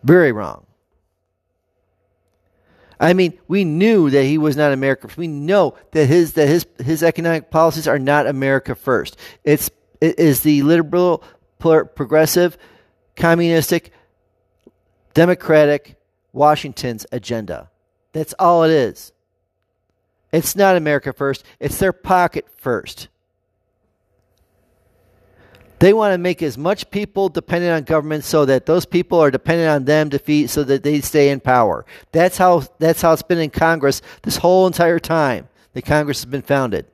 Very 0.03 0.33
wrong. 0.33 0.65
I 2.99 3.13
mean, 3.13 3.39
we 3.47 3.63
knew 3.63 4.09
that 4.09 4.23
he 4.23 4.37
was 4.37 4.57
not 4.57 4.73
America. 4.73 5.07
We 5.15 5.27
know 5.27 5.75
that 5.91 6.07
his 6.07 6.33
that 6.33 6.49
his 6.49 6.65
his 6.83 7.03
economic 7.03 7.51
policies 7.51 7.87
are 7.87 7.99
not 7.99 8.27
America 8.27 8.75
first. 8.75 9.15
It's 9.45 9.69
it 10.01 10.19
is 10.19 10.41
the 10.41 10.61
liberal, 10.63 11.23
progressive, 11.59 12.57
communistic, 13.15 13.91
democratic 15.13 15.95
Washington's 16.33 17.05
agenda. 17.11 17.69
That's 18.13 18.33
all 18.39 18.63
it 18.63 18.71
is. 18.71 19.11
It's 20.31 20.55
not 20.55 20.75
America 20.75 21.13
first. 21.13 21.43
It's 21.59 21.79
their 21.79 21.93
pocket 21.93 22.45
first. 22.57 23.07
They 25.79 25.93
want 25.93 26.13
to 26.13 26.17
make 26.17 26.41
as 26.41 26.57
much 26.57 26.89
people 26.89 27.29
dependent 27.29 27.73
on 27.73 27.83
government 27.83 28.23
so 28.23 28.45
that 28.45 28.65
those 28.65 28.85
people 28.85 29.19
are 29.19 29.29
dependent 29.29 29.69
on 29.69 29.85
them 29.85 30.09
to 30.09 30.17
feed 30.17 30.49
so 30.49 30.63
that 30.63 30.81
they 30.81 31.01
stay 31.01 31.29
in 31.29 31.39
power. 31.39 31.85
That's 32.11 32.37
how 32.37 32.63
that's 32.79 33.01
how 33.01 33.13
it's 33.13 33.21
been 33.21 33.37
in 33.37 33.51
Congress 33.51 34.01
this 34.23 34.37
whole 34.37 34.65
entire 34.65 34.99
time 34.99 35.49
that 35.73 35.85
Congress 35.85 36.19
has 36.21 36.25
been 36.25 36.41
founded. 36.41 36.87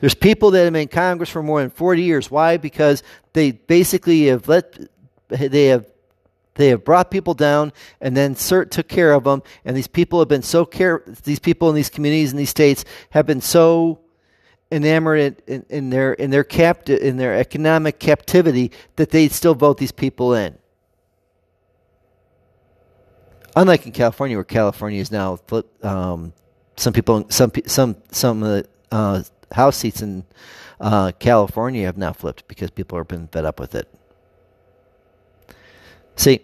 There's 0.00 0.14
people 0.14 0.50
that 0.52 0.64
have 0.64 0.72
been 0.72 0.82
in 0.82 0.88
Congress 0.88 1.30
for 1.30 1.42
more 1.42 1.60
than 1.60 1.70
40 1.70 2.02
years. 2.02 2.30
Why? 2.30 2.56
Because 2.56 3.02
they 3.32 3.52
basically 3.52 4.26
have 4.26 4.48
let 4.48 4.78
they 5.28 5.66
have 5.66 5.86
they 6.54 6.68
have 6.68 6.84
brought 6.84 7.10
people 7.10 7.34
down 7.34 7.72
and 8.00 8.16
then 8.16 8.34
cert 8.34 8.70
took 8.70 8.88
care 8.88 9.12
of 9.12 9.24
them 9.24 9.42
and 9.64 9.76
these 9.76 9.86
people 9.86 10.18
have 10.18 10.28
been 10.28 10.42
so 10.42 10.64
care 10.64 11.04
these 11.22 11.38
people 11.38 11.68
in 11.68 11.76
these 11.76 11.88
communities 11.88 12.32
in 12.32 12.36
these 12.36 12.50
states 12.50 12.84
have 13.10 13.24
been 13.24 13.40
so 13.40 14.00
enamored 14.72 15.42
in, 15.46 15.64
in 15.68 15.90
their 15.90 16.12
in 16.14 16.30
their 16.30 16.44
capti- 16.44 16.98
in 16.98 17.16
their 17.16 17.36
economic 17.36 17.98
captivity 17.98 18.70
that 18.96 19.10
they 19.10 19.28
still 19.28 19.54
vote 19.54 19.78
these 19.78 19.92
people 19.92 20.34
in. 20.34 20.56
Unlike 23.56 23.86
in 23.86 23.92
California, 23.92 24.36
where 24.36 24.44
California 24.44 25.00
is 25.00 25.10
now 25.10 25.38
um, 25.82 26.32
some 26.76 26.92
people 26.92 27.26
some 27.30 27.50
some 27.66 27.96
some 28.12 28.62
uh, 28.92 29.22
house 29.52 29.76
seats 29.76 30.02
in 30.02 30.24
uh, 30.80 31.12
California 31.18 31.86
have 31.86 31.98
now 31.98 32.12
flipped 32.12 32.46
because 32.48 32.70
people 32.70 32.98
have 32.98 33.08
been 33.08 33.28
fed 33.28 33.44
up 33.44 33.60
with 33.60 33.74
it. 33.74 33.88
See, 36.16 36.40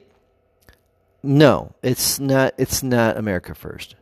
no, 1.22 1.74
it's 1.82 2.18
not. 2.18 2.54
It's 2.56 2.82
not 2.82 3.16
America 3.16 3.54
first. 3.54 3.96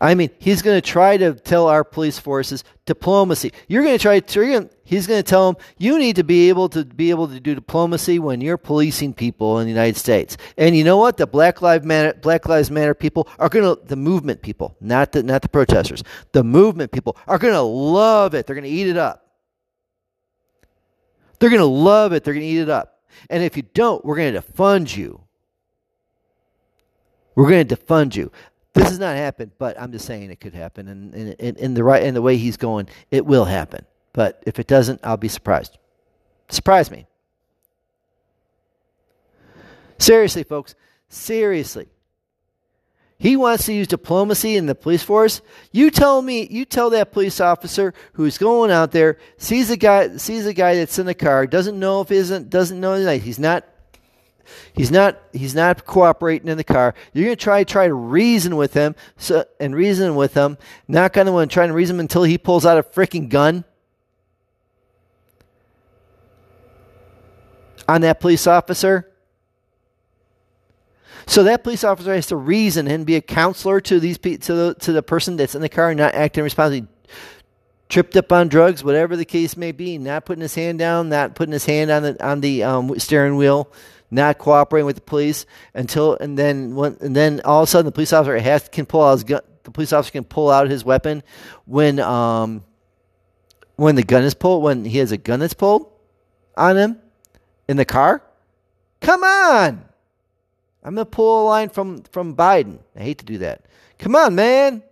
I 0.00 0.14
mean, 0.14 0.30
he's 0.38 0.62
going 0.62 0.80
to 0.80 0.86
try 0.86 1.18
to 1.18 1.34
tell 1.34 1.68
our 1.68 1.84
police 1.84 2.18
forces 2.18 2.64
diplomacy. 2.86 3.52
You're 3.68 3.82
going 3.82 3.98
to 3.98 4.02
try 4.02 4.18
to. 4.18 4.70
He's 4.82 5.06
going 5.06 5.22
to 5.22 5.28
tell 5.28 5.52
them 5.52 5.62
you 5.76 5.98
need 5.98 6.16
to 6.16 6.24
be 6.24 6.48
able 6.48 6.70
to 6.70 6.86
be 6.86 7.10
able 7.10 7.28
to 7.28 7.38
do 7.38 7.54
diplomacy 7.54 8.18
when 8.18 8.40
you're 8.40 8.56
policing 8.56 9.12
people 9.12 9.58
in 9.58 9.66
the 9.66 9.70
United 9.70 9.98
States. 9.98 10.38
And 10.56 10.74
you 10.74 10.84
know 10.84 10.96
what? 10.96 11.18
The 11.18 11.26
Black 11.26 11.60
Lives 11.60 11.84
Matter, 11.84 12.18
Black 12.18 12.48
Lives 12.48 12.70
Matter 12.70 12.94
people 12.94 13.28
are 13.38 13.50
going 13.50 13.76
to 13.76 13.84
the 13.84 13.96
movement 13.96 14.40
people, 14.40 14.74
not 14.80 15.12
the 15.12 15.22
not 15.22 15.42
the 15.42 15.50
protesters. 15.50 16.02
The 16.32 16.44
movement 16.44 16.92
people 16.92 17.18
are 17.28 17.38
going 17.38 17.54
to 17.54 17.60
love 17.60 18.34
it. 18.34 18.46
They're 18.46 18.56
going 18.56 18.64
to 18.64 18.70
eat 18.70 18.86
it 18.86 18.96
up. 18.96 19.26
They're 21.40 21.50
going 21.50 21.60
to 21.60 21.66
love 21.66 22.12
it. 22.14 22.24
They're 22.24 22.34
going 22.34 22.46
to 22.46 22.52
eat 22.52 22.60
it 22.60 22.70
up. 22.70 23.00
And 23.28 23.42
if 23.42 23.56
you 23.56 23.64
don't, 23.74 24.02
we're 24.04 24.16
going 24.16 24.32
to 24.32 24.40
defund 24.40 24.96
you. 24.96 25.20
We're 27.34 27.48
going 27.48 27.66
to 27.66 27.76
defund 27.76 28.16
you. 28.16 28.30
This 28.72 28.88
has 28.88 28.98
not 28.98 29.16
happened, 29.16 29.52
but 29.58 29.80
I'm 29.80 29.90
just 29.90 30.06
saying 30.06 30.30
it 30.30 30.40
could 30.40 30.54
happen, 30.54 30.86
and 30.86 31.14
in, 31.14 31.74
the 31.74 31.82
right 31.82 32.02
in 32.02 32.14
the 32.14 32.22
way 32.22 32.36
he's 32.36 32.56
going, 32.56 32.88
it 33.10 33.26
will 33.26 33.44
happen. 33.44 33.84
But 34.12 34.42
if 34.46 34.58
it 34.58 34.66
doesn't, 34.66 35.00
I'll 35.02 35.16
be 35.16 35.28
surprised. 35.28 35.76
Surprise 36.48 36.90
me. 36.90 37.06
Seriously, 39.98 40.44
folks. 40.44 40.74
Seriously. 41.08 41.88
He 43.18 43.36
wants 43.36 43.66
to 43.66 43.74
use 43.74 43.86
diplomacy 43.86 44.56
in 44.56 44.64
the 44.66 44.74
police 44.74 45.02
force. 45.02 45.42
You 45.72 45.90
tell 45.90 46.22
me, 46.22 46.46
you 46.50 46.64
tell 46.64 46.90
that 46.90 47.12
police 47.12 47.38
officer 47.38 47.92
who's 48.14 48.38
going 48.38 48.70
out 48.70 48.92
there, 48.92 49.18
sees 49.36 49.68
a 49.70 49.76
guy, 49.76 50.16
sees 50.16 50.46
a 50.46 50.54
guy 50.54 50.76
that's 50.76 50.98
in 50.98 51.04
the 51.04 51.14
car, 51.14 51.46
doesn't 51.46 51.78
know 51.78 52.00
if 52.00 52.10
isn't, 52.10 52.48
doesn't 52.48 52.80
know 52.80 52.94
he's 53.18 53.38
not 53.38 53.66
He's 54.72 54.90
not 54.90 55.20
he's 55.32 55.54
not 55.54 55.84
cooperating 55.84 56.48
in 56.48 56.56
the 56.56 56.64
car. 56.64 56.94
You're 57.12 57.26
going 57.26 57.36
to 57.36 57.42
try 57.42 57.64
try 57.64 57.86
to 57.88 57.94
reason 57.94 58.56
with 58.56 58.74
him 58.74 58.94
so, 59.16 59.44
and 59.58 59.74
reason 59.74 60.14
with 60.14 60.34
him. 60.34 60.58
Not 60.88 61.12
going 61.12 61.26
to 61.26 61.32
want 61.32 61.50
to 61.50 61.54
try 61.54 61.66
to 61.66 61.72
reason 61.72 61.96
him 61.96 62.00
until 62.00 62.22
he 62.22 62.38
pulls 62.38 62.64
out 62.64 62.78
a 62.78 62.82
freaking 62.82 63.28
gun 63.28 63.64
on 67.88 68.02
that 68.02 68.20
police 68.20 68.46
officer. 68.46 69.10
So 71.26 71.44
that 71.44 71.62
police 71.62 71.84
officer 71.84 72.14
has 72.14 72.26
to 72.28 72.36
reason 72.36 72.88
and 72.88 73.04
be 73.04 73.16
a 73.16 73.20
counselor 73.20 73.80
to 73.82 74.00
these 74.00 74.18
to 74.18 74.54
the 74.54 74.76
to 74.80 74.92
the 74.92 75.02
person 75.02 75.36
that's 75.36 75.54
in 75.54 75.60
the 75.60 75.68
car 75.68 75.90
and 75.90 75.98
not 75.98 76.14
acting 76.14 76.42
responsibly, 76.42 76.88
tripped 77.88 78.16
up 78.16 78.32
on 78.32 78.48
drugs, 78.48 78.82
whatever 78.82 79.16
the 79.16 79.24
case 79.24 79.56
may 79.56 79.72
be, 79.72 79.98
not 79.98 80.24
putting 80.24 80.42
his 80.42 80.54
hand 80.54 80.78
down, 80.78 81.08
not 81.08 81.34
putting 81.34 81.52
his 81.52 81.66
hand 81.66 81.90
on 81.90 82.02
the 82.02 82.24
on 82.24 82.40
the 82.40 82.62
um, 82.62 82.98
steering 82.98 83.36
wheel, 83.36 83.70
not 84.10 84.38
cooperating 84.38 84.86
with 84.86 84.96
the 84.96 85.02
police 85.02 85.46
until 85.74 86.16
and 86.16 86.38
then 86.38 86.74
when, 86.74 86.96
and 87.00 87.14
then 87.14 87.40
all 87.44 87.62
of 87.62 87.68
a 87.68 87.70
sudden 87.70 87.86
the 87.86 87.92
police 87.92 88.12
officer 88.12 88.38
has 88.38 88.68
can 88.68 88.86
pull 88.86 89.02
out 89.02 89.12
his 89.12 89.24
gun. 89.24 89.40
The 89.62 89.70
police 89.70 89.92
officer 89.92 90.12
can 90.12 90.24
pull 90.24 90.50
out 90.50 90.68
his 90.68 90.84
weapon 90.84 91.22
when 91.66 92.00
um 92.00 92.64
when 93.76 93.94
the 93.94 94.02
gun 94.02 94.24
is 94.24 94.34
pulled 94.34 94.62
when 94.62 94.84
he 94.84 94.98
has 94.98 95.12
a 95.12 95.16
gun 95.16 95.40
that's 95.40 95.54
pulled 95.54 95.90
on 96.56 96.76
him 96.76 96.98
in 97.68 97.76
the 97.76 97.84
car. 97.84 98.22
Come 99.00 99.22
on, 99.22 99.84
I'm 100.82 100.94
gonna 100.94 101.04
pull 101.04 101.42
a 101.42 101.46
line 101.46 101.68
from 101.68 102.02
from 102.04 102.34
Biden. 102.34 102.78
I 102.96 103.00
hate 103.00 103.18
to 103.18 103.24
do 103.24 103.38
that. 103.38 103.64
Come 103.98 104.16
on, 104.16 104.34
man. 104.34 104.82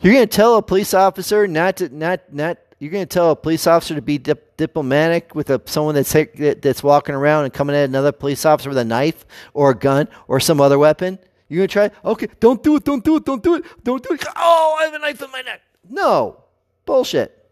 You're 0.00 0.14
gonna 0.14 0.26
tell 0.26 0.56
a 0.56 0.62
police 0.62 0.94
officer 0.94 1.46
not 1.46 1.76
to 1.78 1.88
not 1.88 2.32
not 2.32 2.58
you're 2.82 2.90
going 2.90 3.06
to 3.06 3.14
tell 3.14 3.30
a 3.30 3.36
police 3.36 3.68
officer 3.68 3.94
to 3.94 4.02
be 4.02 4.18
dip- 4.18 4.56
diplomatic 4.56 5.36
with 5.36 5.50
a, 5.50 5.62
someone 5.66 5.94
that's 5.94 6.12
that's 6.12 6.82
walking 6.82 7.14
around 7.14 7.44
and 7.44 7.54
coming 7.54 7.76
at 7.76 7.88
another 7.88 8.10
police 8.10 8.44
officer 8.44 8.70
with 8.70 8.78
a 8.78 8.84
knife 8.84 9.24
or 9.54 9.70
a 9.70 9.74
gun 9.76 10.08
or 10.26 10.40
some 10.40 10.60
other 10.60 10.76
weapon. 10.80 11.16
You're 11.48 11.58
going 11.58 11.68
to 11.68 11.72
try. 11.72 12.10
Okay, 12.10 12.26
don't 12.40 12.60
do 12.60 12.74
it. 12.74 12.82
Don't 12.82 13.04
do 13.04 13.14
it. 13.14 13.24
Don't 13.24 13.40
do 13.40 13.54
it. 13.54 13.84
Don't 13.84 14.02
do 14.02 14.14
it. 14.14 14.24
Oh, 14.34 14.76
I 14.80 14.86
have 14.86 14.94
a 14.94 14.98
knife 14.98 15.22
in 15.22 15.30
my 15.30 15.42
neck. 15.42 15.60
No, 15.88 16.42
bullshit. 16.84 17.48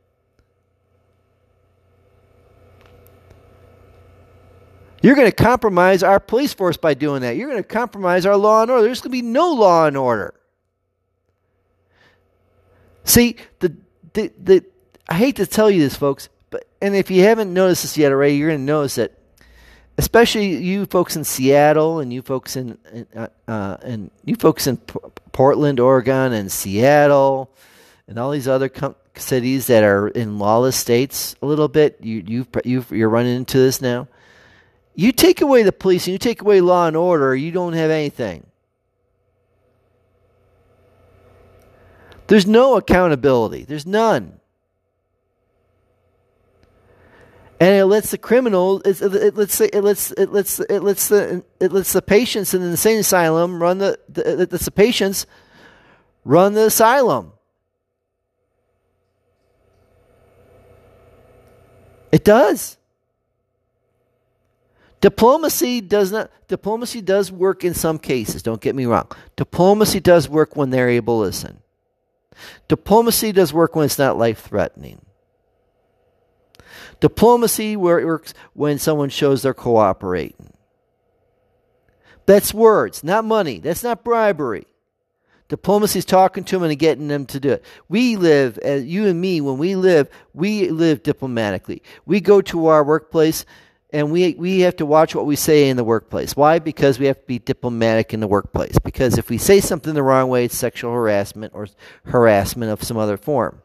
You're 5.00 5.14
going 5.14 5.30
to 5.30 5.36
compromise 5.36 6.02
our 6.02 6.18
police 6.18 6.52
force 6.52 6.76
by 6.76 6.94
doing 6.94 7.22
that. 7.22 7.36
You're 7.36 7.48
going 7.48 7.62
to 7.62 7.68
compromise 7.68 8.26
our 8.26 8.36
law 8.36 8.62
and 8.62 8.70
order. 8.72 8.82
There's 8.82 9.00
going 9.00 9.12
to 9.12 9.22
be 9.22 9.22
no 9.22 9.52
law 9.52 9.86
and 9.86 9.96
order. 9.96 10.34
See, 13.04 13.36
the, 13.60 13.76
the, 14.12 14.32
the, 14.36 14.64
I 15.10 15.14
hate 15.14 15.36
to 15.36 15.46
tell 15.46 15.68
you 15.68 15.80
this, 15.80 15.96
folks, 15.96 16.28
but 16.50 16.66
and 16.80 16.94
if 16.94 17.10
you 17.10 17.24
haven't 17.24 17.52
noticed 17.52 17.82
this 17.82 17.98
yet 17.98 18.12
already, 18.12 18.36
you're 18.36 18.50
going 18.50 18.60
to 18.60 18.64
notice 18.64 18.94
that, 18.94 19.18
especially 19.98 20.56
you 20.56 20.86
folks 20.86 21.16
in 21.16 21.24
Seattle 21.24 21.98
and 21.98 22.12
you 22.12 22.22
folks 22.22 22.54
in, 22.54 22.78
in 22.92 23.06
uh, 23.16 23.26
uh, 23.48 23.76
and 23.82 24.12
you 24.24 24.36
folks 24.36 24.68
in 24.68 24.76
P- 24.76 25.00
Portland, 25.32 25.80
Oregon, 25.80 26.32
and 26.32 26.50
Seattle, 26.50 27.50
and 28.06 28.20
all 28.20 28.30
these 28.30 28.46
other 28.46 28.68
com- 28.68 28.94
cities 29.16 29.66
that 29.66 29.82
are 29.82 30.08
in 30.08 30.38
lawless 30.38 30.76
states 30.76 31.34
a 31.42 31.46
little 31.46 31.68
bit. 31.68 31.98
You 32.00 32.22
you 32.24 32.46
you 32.64 32.84
you're 32.90 33.08
running 33.08 33.36
into 33.36 33.58
this 33.58 33.80
now. 33.80 34.06
You 34.94 35.10
take 35.12 35.40
away 35.40 35.64
the 35.64 35.72
police 35.72 36.06
and 36.06 36.12
you 36.12 36.18
take 36.18 36.40
away 36.40 36.60
law 36.60 36.86
and 36.86 36.96
order, 36.96 37.34
you 37.34 37.50
don't 37.50 37.72
have 37.72 37.90
anything. 37.90 38.46
There's 42.26 42.46
no 42.46 42.76
accountability. 42.76 43.64
There's 43.64 43.86
none. 43.86 44.39
And 47.60 47.74
it 47.74 47.84
lets 47.84 48.10
the 48.10 48.18
criminal 48.18 48.80
it, 48.80 49.00
it 49.02 49.36
lets 49.36 49.60
it 49.60 49.84
lets 49.84 50.10
it 50.12 50.32
lets 50.32 50.60
it 50.60 50.82
lets 50.82 51.08
the 51.08 51.44
it 51.60 51.70
lets 51.70 51.92
the 51.92 52.02
patients 52.02 52.54
in 52.54 52.62
the 52.62 52.68
insane 52.68 52.98
asylum 52.98 53.62
run 53.62 53.78
the, 53.78 53.98
the 54.08 54.42
it 54.42 54.50
lets 54.50 54.64
the 54.64 54.70
patients 54.70 55.26
run 56.24 56.54
the 56.54 56.66
asylum. 56.66 57.32
It 62.10 62.24
does. 62.24 62.76
Diplomacy 65.00 65.80
does 65.80 66.10
not 66.10 66.30
diplomacy 66.48 67.02
does 67.02 67.30
work 67.30 67.62
in 67.64 67.74
some 67.74 67.98
cases, 67.98 68.42
don't 68.42 68.60
get 68.60 68.74
me 68.74 68.86
wrong. 68.86 69.06
Diplomacy 69.36 70.00
does 70.00 70.28
work 70.28 70.56
when 70.56 70.70
they're 70.70 70.88
able 70.88 71.18
to 71.18 71.26
listen. 71.26 71.62
Diplomacy 72.68 73.32
does 73.32 73.52
work 73.52 73.76
when 73.76 73.84
it's 73.84 73.98
not 73.98 74.16
life 74.16 74.40
threatening. 74.40 75.00
Diplomacy 77.00 77.76
works 77.76 78.34
when 78.52 78.78
someone 78.78 79.08
shows 79.08 79.42
they're 79.42 79.54
cooperating. 79.54 80.52
That's 82.26 82.54
words, 82.54 83.02
not 83.02 83.24
money. 83.24 83.58
That's 83.58 83.82
not 83.82 84.04
bribery. 84.04 84.66
Diplomacy 85.48 85.98
is 85.98 86.04
talking 86.04 86.44
to 86.44 86.56
them 86.58 86.70
and 86.70 86.78
getting 86.78 87.08
them 87.08 87.26
to 87.26 87.40
do 87.40 87.50
it. 87.50 87.64
We 87.88 88.16
live, 88.16 88.56
as 88.58 88.84
you 88.84 89.08
and 89.08 89.20
me, 89.20 89.40
when 89.40 89.58
we 89.58 89.74
live, 89.74 90.08
we 90.32 90.68
live 90.68 91.02
diplomatically. 91.02 91.82
We 92.06 92.20
go 92.20 92.40
to 92.42 92.66
our 92.66 92.84
workplace 92.84 93.44
and 93.92 94.12
we 94.12 94.34
we 94.34 94.60
have 94.60 94.76
to 94.76 94.86
watch 94.86 95.14
what 95.16 95.26
we 95.26 95.34
say 95.34 95.68
in 95.68 95.76
the 95.76 95.82
workplace. 95.82 96.36
Why? 96.36 96.60
Because 96.60 97.00
we 97.00 97.06
have 97.06 97.18
to 97.20 97.26
be 97.26 97.40
diplomatic 97.40 98.14
in 98.14 98.20
the 98.20 98.28
workplace. 98.28 98.78
Because 98.78 99.18
if 99.18 99.28
we 99.28 99.38
say 99.38 99.58
something 99.60 99.94
the 99.94 100.02
wrong 100.04 100.28
way, 100.28 100.44
it's 100.44 100.56
sexual 100.56 100.92
harassment 100.92 101.52
or 101.54 101.66
harassment 102.04 102.70
of 102.70 102.84
some 102.84 102.96
other 102.96 103.16
form. 103.16 103.60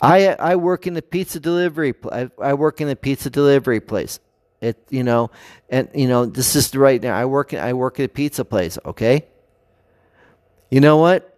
I 0.00 0.28
I 0.28 0.56
work 0.56 0.86
in 0.86 0.94
the 0.94 1.02
pizza 1.02 1.40
delivery. 1.40 1.94
I, 2.10 2.30
I 2.40 2.54
work 2.54 2.80
in 2.80 2.88
the 2.88 2.96
pizza 2.96 3.30
delivery 3.30 3.80
place. 3.80 4.20
It 4.60 4.76
you 4.90 5.04
know, 5.04 5.30
and 5.68 5.88
you 5.94 6.08
know 6.08 6.26
this 6.26 6.56
is 6.56 6.70
the 6.70 6.78
right 6.78 7.02
now. 7.02 7.16
I 7.16 7.24
work 7.26 7.54
I 7.54 7.72
work 7.72 8.00
at 8.00 8.06
a 8.06 8.08
pizza 8.08 8.44
place. 8.44 8.78
Okay. 8.84 9.26
You 10.70 10.80
know 10.80 10.98
what? 10.98 11.36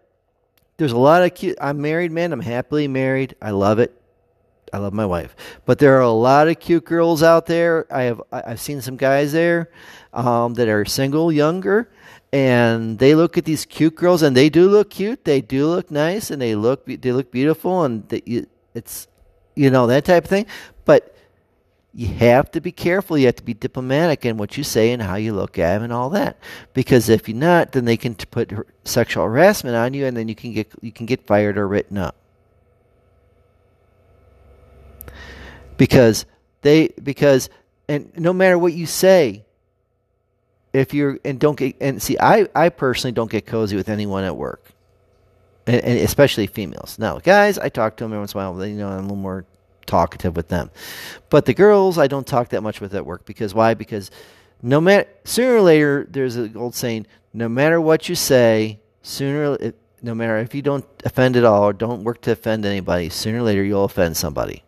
There's 0.77 0.93
a 0.93 0.99
lot 0.99 1.23
of 1.23 1.35
cute. 1.35 1.59
I'm 1.61 1.81
married, 1.83 2.11
man. 2.11 2.33
I'm 2.33 2.41
happily 2.41 2.89
married. 2.89 3.37
I 3.41 3.51
love 3.51 3.79
it. 3.79 3.95
I 4.73 4.79
love 4.79 4.93
my 4.93 5.07
wife. 5.07 5.37
But 5.65 5.79
there 5.79 5.97
are 5.99 6.03
a 6.03 6.11
lot 6.11 6.49
of 6.49 6.59
cute 6.59 6.85
girls 6.85 7.23
out 7.23 7.47
there. 7.47 7.87
I 7.93 8.05
have 8.05 8.23
I've 8.33 8.61
seen 8.61 8.81
some 8.81 8.97
guys 8.97 9.33
there 9.33 9.71
um, 10.13 10.55
that 10.55 10.69
are 10.69 10.85
single, 10.85 11.31
younger, 11.31 11.91
and 12.33 12.99
they 12.99 13.15
look 13.15 13.37
at 13.37 13.45
these 13.45 13.65
cute 13.65 13.97
girls, 13.97 14.23
and 14.23 14.37
they 14.37 14.49
do 14.49 14.69
look 14.69 14.91
cute. 14.91 15.25
They 15.25 15.41
do 15.41 15.67
look 15.67 15.91
nice, 15.91 16.31
and 16.31 16.41
they 16.41 16.55
look 16.55 16.87
they 16.87 17.13
look 17.13 17.31
beautiful, 17.31 17.85
and 17.85 18.05
it's 18.75 19.09
you 19.57 19.71
know 19.71 19.87
that 19.89 20.05
type 20.05 20.25
of 20.25 20.31
thing. 20.31 20.47
But 20.85 21.17
you 21.93 22.07
have 22.07 22.51
to 22.53 22.61
be 22.61 22.71
careful. 22.71 23.19
You 23.19 23.27
have 23.27 23.37
to 23.37 23.43
be 23.43 23.55
diplomatic 23.55 24.25
in 24.25 24.37
what 24.37 24.57
you 24.57 24.63
say 24.63 24.93
and 24.93 25.03
how 25.03 25.17
you 25.17 25.33
look 25.33 25.59
at 25.59 25.75
them 25.75 25.83
and 25.83 25.93
all 25.93 26.11
that. 26.11 26.39
Because 26.73 27.09
if 27.09 27.29
you're 27.29 27.37
not, 27.37 27.73
then 27.73 27.85
they 27.85 27.97
can 27.97 28.15
put 28.15 28.53
sexual 28.85 29.25
harassment 29.25 29.75
on 29.75 29.95
you, 29.95 30.07
and 30.07 30.17
then 30.17 30.29
you 30.29 30.37
can 30.37 30.53
get 30.53 30.73
you 30.81 30.93
can 30.93 31.07
get 31.07 31.27
fired 31.27 31.59
or 31.59 31.67
written 31.67 31.99
up. 31.99 32.17
Because 35.77 36.27
they 36.63 36.89
because 37.03 37.51
and 37.89 38.17
no 38.17 38.33
matter 38.33 38.57
what 38.57 38.73
you 38.73 38.87
say, 38.87 39.45
if 40.73 40.95
you're 40.95 41.19
and 41.25 41.39
don't 41.39 41.59
get 41.59 41.77
and 41.81 42.01
see, 42.01 42.17
I 42.19 42.49
I 42.55 42.69
personally 42.69 43.13
don't 43.13 43.31
get 43.31 43.47
cozy 43.47 43.77
with 43.77 43.89
anyone 43.89 44.25
at 44.25 44.37
work. 44.37 44.65
And, 45.67 45.81
and 45.83 45.99
especially 46.01 46.47
females. 46.47 46.99
Now, 46.99 47.19
guys, 47.19 47.59
I 47.59 47.69
talk 47.69 47.97
to 47.99 48.05
them 48.05 48.13
every 48.13 48.21
once 48.21 48.35
in 48.35 48.41
a 48.41 48.51
while. 48.51 48.67
You 48.67 48.77
know, 48.77 48.89
I'm 48.89 48.99
a 48.99 49.03
little 49.03 49.17
more 49.17 49.45
talkative 49.87 50.35
with 50.35 50.49
them. 50.49 50.71
But 51.29 51.45
the 51.45 51.55
girls, 51.55 51.99
I 51.99 52.07
don't 52.07 52.27
talk 52.27 52.49
that 52.51 52.63
much 52.63 52.81
with 52.81 52.95
at 52.95 53.05
work 53.05 53.25
because 53.25 53.55
why? 53.55 53.75
Because 53.75 54.11
no 54.63 54.81
matter 54.81 55.09
sooner 55.25 55.57
or 55.57 55.63
later, 55.63 56.07
there's 56.11 56.37
an 56.37 56.57
old 56.57 56.75
saying: 56.75 57.07
no 57.33 57.49
matter 57.49 57.81
what 57.81 58.09
you 58.09 58.15
say, 58.15 58.81
sooner, 59.03 59.59
no 60.03 60.15
matter 60.15 60.39
if 60.39 60.55
you 60.55 60.63
don't 60.63 60.85
offend 61.05 61.37
at 61.37 61.45
all 61.45 61.65
or 61.65 61.73
don't 61.73 62.05
work 62.05 62.21
to 62.23 62.33
offend 62.33 62.65
anybody, 62.65 63.09
sooner 63.09 63.39
or 63.39 63.43
later 63.43 63.63
you'll 63.63 63.85
offend 63.85 64.17
somebody. 64.17 64.63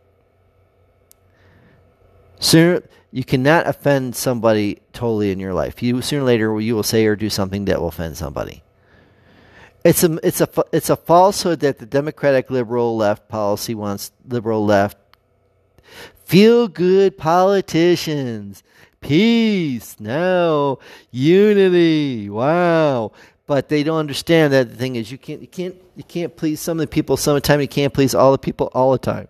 Sooner 2.43 2.83
you 3.11 3.25
cannot 3.25 3.67
offend 3.67 4.17
somebody 4.17 4.81
totally 4.93 5.31
in 5.31 5.39
your 5.39 5.55
life. 5.55 5.83
You 5.83 6.03
sooner 6.03 6.23
or 6.23 6.27
later 6.27 6.61
you 6.61 6.75
will 6.75 6.83
say 6.83 7.07
or 7.07 7.17
do 7.17 7.31
something 7.31 7.67
that 7.67 7.81
will 7.81 7.89
offend 7.89 8.17
somebody. 8.17 8.63
It's 9.85 10.05
a 10.05 10.19
it's 10.27 10.41
a 10.41 10.49
it's 10.73 10.91
a 10.91 10.97
falsehood 10.97 11.61
that 11.61 11.79
the 11.79 11.87
Democratic 11.87 12.51
liberal 12.51 12.97
left 12.97 13.29
policy 13.29 13.75
wants 13.75 14.13
liberal 14.29 14.65
left 14.65 14.99
Feel 16.25 16.69
good 16.69 17.19
politicians. 17.19 18.63
Peace. 19.01 20.01
now 20.01 20.79
Unity. 21.11 22.31
Wow. 22.31 23.13
But 23.47 23.69
they 23.69 23.83
don't 23.83 23.99
understand 23.99 24.53
that 24.53 24.71
the 24.71 24.77
thing 24.77 24.97
is 24.97 25.11
you 25.11 25.19
can't 25.19 25.41
you 25.41 25.47
can't 25.49 25.77
you 25.97 26.05
can't 26.05 26.35
please 26.37 26.61
some 26.61 26.79
of 26.79 26.83
the 26.83 26.87
people 26.87 27.17
some 27.17 27.37
of 27.37 27.43
the 27.43 27.47
time 27.47 27.61
you 27.61 27.69
can't 27.69 27.93
please 27.93 28.15
all 28.15 28.33
the 28.33 28.39
people 28.39 28.71
all 28.73 28.93
the 28.93 28.99
time. 28.99 29.29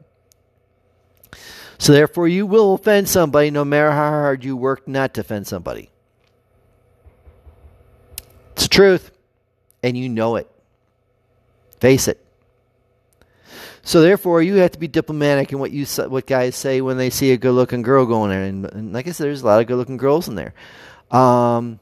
So 1.83 1.92
therefore 1.92 2.29
you 2.29 2.47
will 2.47 2.75
offend 2.75 3.09
somebody 3.09 3.51
no 3.51 3.64
matter 3.64 3.90
how 3.90 4.09
hard 4.09 4.45
you 4.45 4.57
work 4.57 4.87
not 4.87 5.14
to 5.14 5.23
offend 5.23 5.49
somebody. 5.49 5.90
It's 8.53 8.62
the 8.62 8.68
truth. 8.68 9.11
And 9.83 9.99
you 9.99 10.09
know 10.09 10.37
it. 10.37 10.49
Face 11.81 12.07
it. 12.07 12.25
So 13.83 14.01
therefore, 14.01 14.42
you 14.42 14.55
have 14.59 14.71
to 14.71 14.79
be 14.79 14.87
diplomatic 14.87 15.51
in 15.51 15.59
what 15.59 15.73
you 15.73 15.85
what 16.07 16.25
guys 16.25 16.55
say 16.55 16.81
when 16.81 16.99
they 16.99 17.11
see 17.11 17.33
a 17.33 17.37
good-looking 17.37 17.83
girl 17.83 18.07
going 18.07 18.31
there. 18.31 18.45
And, 18.45 18.64
and 18.66 18.92
like 18.92 19.09
I 19.09 19.11
said, 19.11 19.25
there's 19.25 19.42
a 19.42 19.47
lot 19.47 19.61
of 19.61 19.66
good-looking 19.66 19.97
girls 19.97 20.29
in 20.29 20.37
there. 20.37 20.55
Um, 21.11 21.81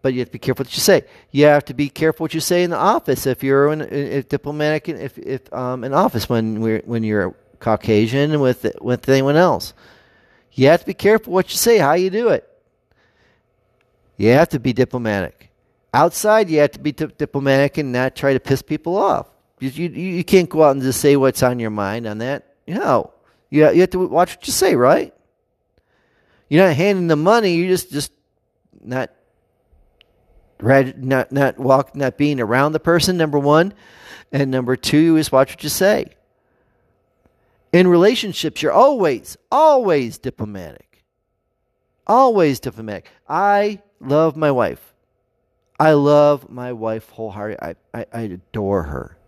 but 0.00 0.14
you 0.14 0.20
have 0.20 0.28
to 0.28 0.32
be 0.32 0.38
careful 0.38 0.64
what 0.64 0.74
you 0.74 0.80
say. 0.80 1.04
You 1.30 1.44
have 1.44 1.66
to 1.66 1.74
be 1.74 1.90
careful 1.90 2.24
what 2.24 2.32
you 2.32 2.40
say 2.40 2.62
in 2.62 2.70
the 2.70 2.78
office 2.78 3.26
if 3.26 3.42
you're 3.44 3.70
in, 3.70 3.82
if 3.82 4.30
diplomatic 4.30 4.88
if 4.88 5.18
if 5.18 5.52
um, 5.52 5.84
in 5.84 5.92
office 5.92 6.26
when 6.26 6.62
we're 6.62 6.80
when 6.86 7.02
you're 7.02 7.34
Caucasian 7.60 8.40
with 8.40 8.66
with 8.80 9.08
anyone 9.08 9.36
else. 9.36 9.74
You 10.52 10.68
have 10.68 10.80
to 10.80 10.86
be 10.86 10.94
careful 10.94 11.32
what 11.32 11.50
you 11.50 11.56
say, 11.56 11.78
how 11.78 11.92
you 11.92 12.10
do 12.10 12.28
it. 12.28 12.48
You 14.16 14.30
have 14.30 14.48
to 14.50 14.58
be 14.58 14.72
diplomatic. 14.72 15.50
Outside, 15.92 16.48
you 16.48 16.60
have 16.60 16.72
to 16.72 16.78
be 16.78 16.92
t- 16.92 17.06
diplomatic 17.18 17.78
and 17.78 17.92
not 17.92 18.16
try 18.16 18.32
to 18.32 18.40
piss 18.40 18.62
people 18.62 18.96
off. 18.96 19.26
You, 19.60 19.68
you, 19.70 19.88
you 19.88 20.24
can't 20.24 20.48
go 20.48 20.62
out 20.62 20.72
and 20.72 20.82
just 20.82 21.00
say 21.00 21.16
what's 21.16 21.42
on 21.42 21.58
your 21.58 21.70
mind 21.70 22.06
on 22.06 22.18
that. 22.18 22.54
No. 22.66 23.12
You, 23.50 23.70
you 23.70 23.80
have 23.82 23.90
to 23.90 24.06
watch 24.06 24.36
what 24.36 24.46
you 24.46 24.52
say, 24.52 24.74
right? 24.76 25.14
You're 26.48 26.66
not 26.66 26.76
handing 26.76 27.06
the 27.06 27.16
money. 27.16 27.54
You're 27.54 27.68
just, 27.68 27.90
just 27.90 28.12
not, 28.82 29.10
not, 30.60 31.32
not 31.32 31.58
walk, 31.58 31.94
not 31.96 32.16
being 32.16 32.40
around 32.40 32.72
the 32.72 32.80
person, 32.80 33.16
number 33.16 33.38
one. 33.38 33.74
And 34.32 34.50
number 34.50 34.76
two 34.76 35.16
is 35.16 35.30
watch 35.30 35.52
what 35.52 35.62
you 35.62 35.68
say. 35.68 36.14
In 37.76 37.88
relationships, 37.88 38.62
you're 38.62 38.72
always, 38.72 39.36
always 39.52 40.16
diplomatic. 40.16 41.04
Always 42.06 42.58
diplomatic. 42.58 43.10
I 43.28 43.82
love 44.00 44.34
my 44.34 44.50
wife. 44.50 44.94
I 45.78 45.92
love 45.92 46.48
my 46.48 46.72
wife 46.72 47.10
wholeheartedly. 47.10 47.74
I, 47.92 48.00
I, 48.00 48.06
I 48.14 48.20
adore 48.22 48.84
her. 48.84 49.18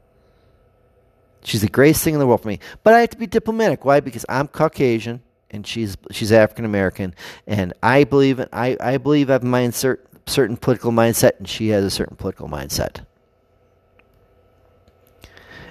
She's 1.44 1.60
the 1.60 1.68
greatest 1.68 2.02
thing 2.02 2.14
in 2.14 2.20
the 2.20 2.26
world 2.26 2.40
for 2.40 2.48
me. 2.48 2.60
But 2.84 2.94
I 2.94 3.00
have 3.00 3.10
to 3.10 3.18
be 3.18 3.26
diplomatic. 3.26 3.84
Why? 3.84 4.00
Because 4.00 4.24
I'm 4.30 4.48
Caucasian 4.48 5.20
and 5.50 5.66
she's 5.66 5.98
she's 6.10 6.32
African 6.32 6.64
American, 6.64 7.14
and 7.46 7.72
I 7.82 8.04
believe 8.04 8.38
in, 8.38 8.48
I 8.52 8.76
I 8.80 8.98
believe 8.98 9.30
I 9.30 9.34
have 9.34 9.42
my 9.42 9.60
insert, 9.60 10.06
certain 10.26 10.56
political 10.56 10.92
mindset, 10.92 11.38
and 11.38 11.48
she 11.48 11.68
has 11.68 11.84
a 11.84 11.90
certain 11.90 12.16
political 12.16 12.48
mindset. 12.48 13.04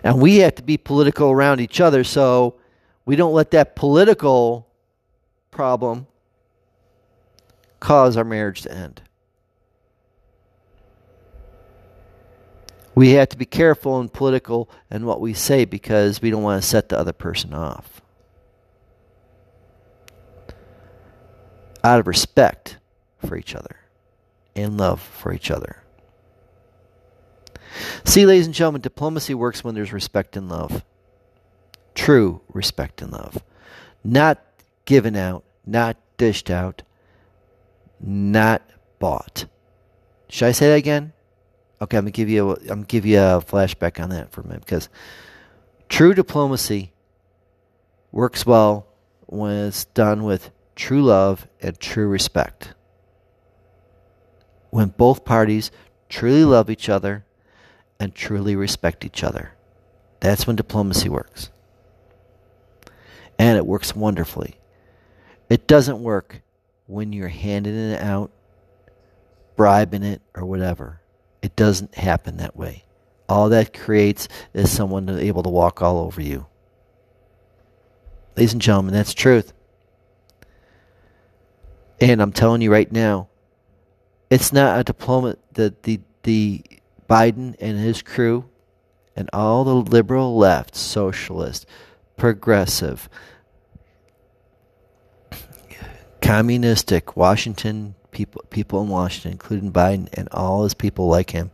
And 0.04 0.20
we 0.22 0.38
have 0.38 0.56
to 0.56 0.64
be 0.64 0.78
political 0.78 1.32
around 1.32 1.60
each 1.60 1.80
other, 1.80 2.04
so 2.04 2.56
we 3.08 3.16
don't 3.16 3.34
let 3.34 3.50
that 3.52 3.76
political 3.76 4.68
problem 5.50 6.06
cause 7.80 8.16
our 8.16 8.24
marriage 8.24 8.62
to 8.62 8.72
end. 8.72 9.02
we 12.98 13.12
have 13.12 13.30
to 13.30 13.38
be 13.38 13.46
careful 13.46 14.00
and 14.00 14.12
political 14.12 14.68
in 14.90 15.06
what 15.06 15.22
we 15.22 15.32
say 15.32 15.66
because 15.66 16.20
we 16.20 16.32
don't 16.32 16.42
want 16.42 16.60
to 16.60 16.68
set 16.68 16.90
the 16.90 16.98
other 16.98 17.14
person 17.14 17.54
off. 17.54 18.02
Out 21.84 22.00
of 22.00 22.08
respect 22.08 22.78
for 23.24 23.38
each 23.38 23.54
other 23.54 23.76
and 24.56 24.80
love 24.80 25.00
for 25.00 25.32
each 25.32 25.52
other. 25.52 25.84
See, 28.04 28.26
ladies 28.26 28.48
and 28.48 28.56
gentlemen, 28.56 28.82
diplomacy 28.82 29.36
works 29.36 29.64
when 29.64 29.76
there's 29.76 29.94
respect 29.94 30.36
and 30.36 30.50
love. 30.50 30.84
True 32.08 32.40
respect 32.54 33.02
and 33.02 33.12
love. 33.12 33.44
Not 34.02 34.42
given 34.86 35.18
out, 35.18 35.44
not 35.66 35.98
dished 36.16 36.50
out, 36.50 36.84
not 38.00 38.62
bought. 38.98 39.46
Should 40.30 40.48
I 40.48 40.52
say 40.54 40.70
that 40.70 40.76
again? 40.76 41.12
Okay, 41.82 41.98
I'm 41.98 42.06
gonna 42.06 42.12
give 42.12 42.30
you 42.30 42.52
a, 42.52 42.54
I'm 42.54 42.66
gonna 42.68 42.86
give 42.86 43.06
you 43.06 43.20
a 43.20 43.44
flashback 43.46 44.02
on 44.02 44.10
that 44.12 44.32
for 44.32 44.40
a 44.40 44.48
minute 44.48 44.62
because 44.62 44.88
true 45.90 46.14
diplomacy 46.14 46.94
works 48.14 48.46
well 48.46 48.88
when 49.26 49.68
it's 49.68 49.84
done 49.84 50.24
with 50.24 50.50
true 50.78 51.04
love 51.04 51.46
and 51.62 51.78
true 51.78 52.08
respect. 52.08 52.74
When 54.70 54.94
both 54.96 55.26
parties 55.26 55.72
truly 56.08 56.46
love 56.46 56.70
each 56.70 56.88
other 56.88 57.26
and 58.00 58.16
truly 58.16 58.56
respect 58.56 59.04
each 59.04 59.26
other. 59.26 59.56
That's 60.22 60.48
when 60.48 60.56
diplomacy 60.56 61.10
works. 61.10 61.50
And 63.40 63.58
it 63.58 63.66
works 63.66 63.96
wonderfully. 63.96 64.60
It 65.50 65.68
doesn't 65.68 66.02
work 66.02 66.42
when 66.88 67.14
you're 67.14 67.28
handing 67.28 67.76
it 67.76 68.02
out, 68.02 68.32
bribing 69.56 70.04
it, 70.04 70.22
or 70.36 70.46
whatever. 70.46 71.02
It 71.42 71.56
doesn't 71.56 71.96
happen 71.96 72.38
that 72.38 72.56
way. 72.56 72.84
All 73.30 73.50
that 73.50 73.74
creates 73.74 74.28
is 74.54 74.72
someone 74.72 75.10
able 75.10 75.44
to 75.44 75.50
walk 75.50 75.82
all 75.82 76.00
over 76.00 76.22
you. 76.22 76.46
Ladies 78.36 78.54
and 78.54 78.62
gentlemen, 78.62 78.94
that's 78.94 79.14
truth. 79.14 79.54
And 82.00 82.22
I'm 82.22 82.32
telling 82.32 82.62
you 82.62 82.72
right 82.72 82.92
now, 82.92 83.30
it's 84.30 84.54
not 84.54 84.80
a 84.80 84.84
diplomat 84.84 85.40
that 85.54 85.84
the 85.84 86.00
the 86.24 86.62
Biden 87.10 87.56
and 87.60 87.80
his 87.80 88.02
crew 88.02 88.50
and 89.16 89.30
all 89.34 89.64
the 89.64 89.74
liberal 89.74 90.38
left, 90.38 90.76
socialist, 90.76 91.66
progressive, 92.18 93.08
communistic 96.22 97.16
Washington 97.16 97.96
people 98.12 98.44
people 98.50 98.82
in 98.82 98.90
Washington, 98.90 99.32
including 99.32 99.72
Biden 99.72 100.10
and 100.14 100.28
all 100.32 100.64
his 100.64 100.74
people 100.74 101.08
like 101.08 101.30
him. 101.30 101.52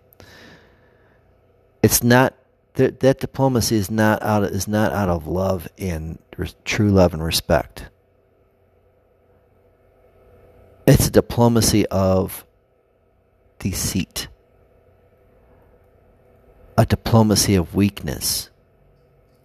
It's 1.84 2.02
not 2.02 2.34
that, 2.76 3.02
that 3.02 3.20
diplomacy 3.20 3.76
is 3.76 3.92
not 3.92 4.24
out 4.24 4.44
of, 4.44 4.52
is 4.52 4.68
not 4.68 4.94
out 4.94 5.10
of 5.10 5.28
love 5.28 5.68
and 5.78 6.18
true 6.64 6.90
love 6.90 7.14
and 7.14 7.24
respect. 7.24 7.90
It's 10.88 11.08
a 11.08 11.12
diplomacy 11.12 11.86
of 11.88 12.46
deceit, 13.60 14.28
a 16.78 16.86
diplomacy 16.86 17.56
of 17.56 17.76
weakness, 17.76 18.50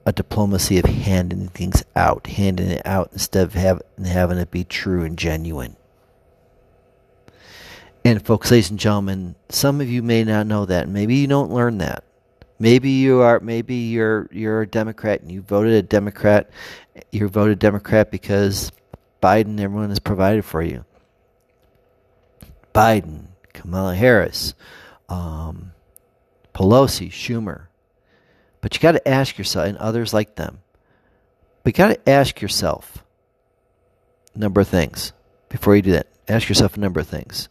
a 0.09 0.13
diplomacy 0.13 0.79
of 0.79 0.87
handing 0.87 1.49
things 1.49 1.85
out, 1.95 2.27
handing 2.29 2.71
it 2.71 2.87
out 2.87 3.11
instead 3.13 3.45
of 3.45 3.53
have, 3.53 3.83
having 4.03 4.39
it 4.39 4.51
be 4.51 4.65
true 4.65 5.05
and 5.05 5.19
genuine. 5.19 5.77
And 8.07 8.25
folks, 8.25 8.51
ladies 8.51 8.71
and 8.71 8.79
gentlemen, 8.79 9.35
some 9.51 9.83
of 9.83 9.91
you 9.91 10.03
may 10.03 10.25
not 10.25 10.47
know 10.47 10.65
that. 10.65 10.89
Maybe 10.89 11.17
you 11.17 11.27
don't 11.27 11.53
learn 11.53 11.77
that. 11.79 12.05
Maybe 12.59 12.89
you 12.89 13.21
are. 13.21 13.39
Maybe 13.41 13.75
you're 13.75 14.31
you're 14.33 14.63
a 14.63 14.67
Democrat 14.67 15.21
and 15.21 15.31
you 15.31 15.43
voted 15.43 15.75
a 15.75 15.83
Democrat. 15.83 16.49
You 17.13 17.29
voted 17.29 17.59
Democrat 17.59 18.11
because 18.11 18.73
Biden, 19.23 19.61
everyone 19.61 19.91
has 19.91 19.99
provided 19.99 20.43
for 20.47 20.63
you. 20.63 20.87
Biden, 22.75 23.27
Kamala 23.53 23.95
Harris, 23.95 24.55
um, 25.11 25.73
Pelosi, 26.55 27.11
Schumer. 27.11 27.67
But 28.61 28.75
you 28.75 28.81
got 28.81 28.93
to 28.93 29.09
ask 29.09 29.39
yourself, 29.39 29.67
and 29.67 29.79
others 29.79 30.13
like 30.13 30.35
them. 30.35 30.59
But 31.63 31.77
you 31.77 31.85
got 31.85 31.89
to 31.89 32.11
ask 32.11 32.41
yourself 32.41 33.05
a 34.35 34.39
number 34.39 34.61
of 34.61 34.69
things 34.69 35.13
before 35.49 35.77
you 35.77 35.83
do 35.83 35.93
that. 35.93 36.09
Ask 36.27 36.49
yourself 36.49 36.77
a 36.77 36.81
number 36.81 37.01
of 37.01 37.07
things, 37.07 37.49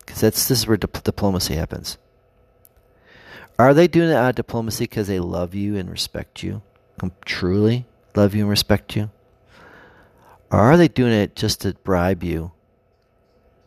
because 0.00 0.20
that's 0.20 0.48
this 0.48 0.60
is 0.60 0.66
where 0.66 0.76
dip- 0.76 1.02
diplomacy 1.02 1.54
happens. 1.54 1.98
Are 3.58 3.74
they 3.74 3.88
doing 3.88 4.10
it 4.10 4.14
out 4.14 4.30
of 4.30 4.34
diplomacy 4.36 4.84
because 4.84 5.06
they 5.06 5.20
love 5.20 5.54
you 5.54 5.76
and 5.76 5.90
respect 5.90 6.42
you? 6.42 6.62
Truly 7.24 7.86
love 8.14 8.34
you 8.34 8.42
and 8.42 8.50
respect 8.50 8.96
you? 8.96 9.10
Or 10.50 10.58
are 10.58 10.76
they 10.76 10.88
doing 10.88 11.12
it 11.12 11.36
just 11.36 11.60
to 11.60 11.74
bribe 11.84 12.22
you, 12.22 12.52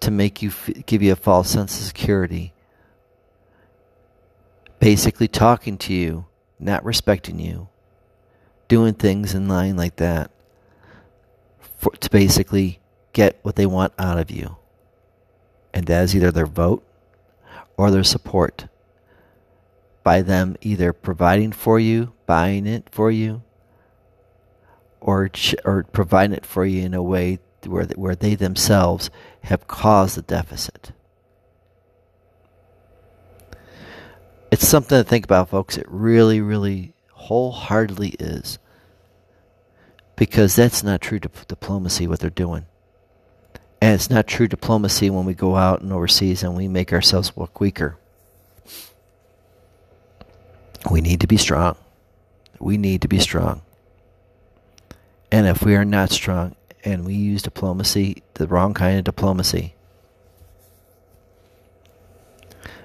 to 0.02 0.12
make 0.12 0.42
you 0.42 0.52
give 0.86 1.02
you 1.02 1.14
a 1.14 1.16
false 1.16 1.50
sense 1.50 1.80
of 1.80 1.86
security? 1.86 2.54
Basically, 4.80 5.28
talking 5.28 5.78
to 5.78 5.94
you, 5.94 6.26
not 6.60 6.86
respecting 6.86 7.40
you, 7.40 7.68
doing 8.68 8.94
things 8.94 9.34
in 9.34 9.48
line 9.48 9.76
like 9.76 9.98
that, 9.98 10.32
for, 11.78 11.92
to 11.92 12.10
basically 12.10 12.80
get 13.12 13.40
what 13.44 13.56
they 13.56 13.66
want 13.66 13.94
out 13.98 14.18
of 14.18 14.32
you. 14.32 14.58
And 15.74 15.86
that 15.88 16.04
is 16.04 16.16
either 16.16 16.32
their 16.32 16.46
vote 16.46 16.86
or 17.78 17.92
their 17.92 18.04
support 18.04 18.68
by 20.04 20.22
them 20.22 20.56
either 20.62 20.94
providing 20.94 21.52
for 21.52 21.80
you, 21.80 22.14
buying 22.26 22.68
it 22.68 22.88
for 22.92 23.10
you, 23.10 23.42
or 25.00 25.30
ch- 25.30 25.56
or 25.66 25.84
providing 25.92 26.36
it 26.36 26.46
for 26.46 26.66
you 26.66 26.84
in 26.84 26.94
a 26.94 27.02
way 27.02 27.40
where 27.66 27.86
they, 27.86 27.96
where 27.96 28.16
they 28.16 28.36
themselves 28.36 29.10
have 29.44 29.68
caused 29.68 30.18
the 30.18 30.22
deficit. 30.22 30.92
It's 34.54 34.68
something 34.68 35.00
to 35.00 35.04
think 35.04 35.26
about, 35.26 35.50
folks. 35.50 35.80
It 35.80 35.88
really, 35.90 36.40
really 36.40 36.94
wholeheartedly 37.10 38.10
is. 38.20 38.60
Because 40.16 40.56
that's 40.56 40.84
not 40.84 41.02
true 41.02 41.18
dip- 41.18 41.48
diplomacy, 41.48 42.06
what 42.06 42.20
they're 42.20 42.30
doing. 42.30 42.68
And 43.82 43.96
it's 43.96 44.12
not 44.12 44.28
true 44.28 44.48
diplomacy 44.48 45.10
when 45.10 45.26
we 45.26 45.34
go 45.34 45.56
out 45.56 45.82
and 45.82 45.92
overseas 45.92 46.44
and 46.44 46.56
we 46.56 46.68
make 46.68 46.94
ourselves 46.94 47.32
look 47.36 47.60
weaker. 47.60 47.98
We 50.92 51.02
need 51.02 51.22
to 51.22 51.28
be 51.28 51.38
strong. 51.38 51.76
We 52.60 52.78
need 52.78 53.02
to 53.02 53.08
be 53.08 53.18
strong. 53.18 53.64
And 55.32 55.48
if 55.48 55.64
we 55.64 55.76
are 55.76 55.84
not 55.84 56.12
strong 56.12 56.56
and 56.84 57.06
we 57.06 57.16
use 57.16 57.42
diplomacy, 57.42 58.22
the 58.36 58.46
wrong 58.46 58.76
kind 58.76 59.00
of 59.00 59.04
diplomacy, 59.04 59.74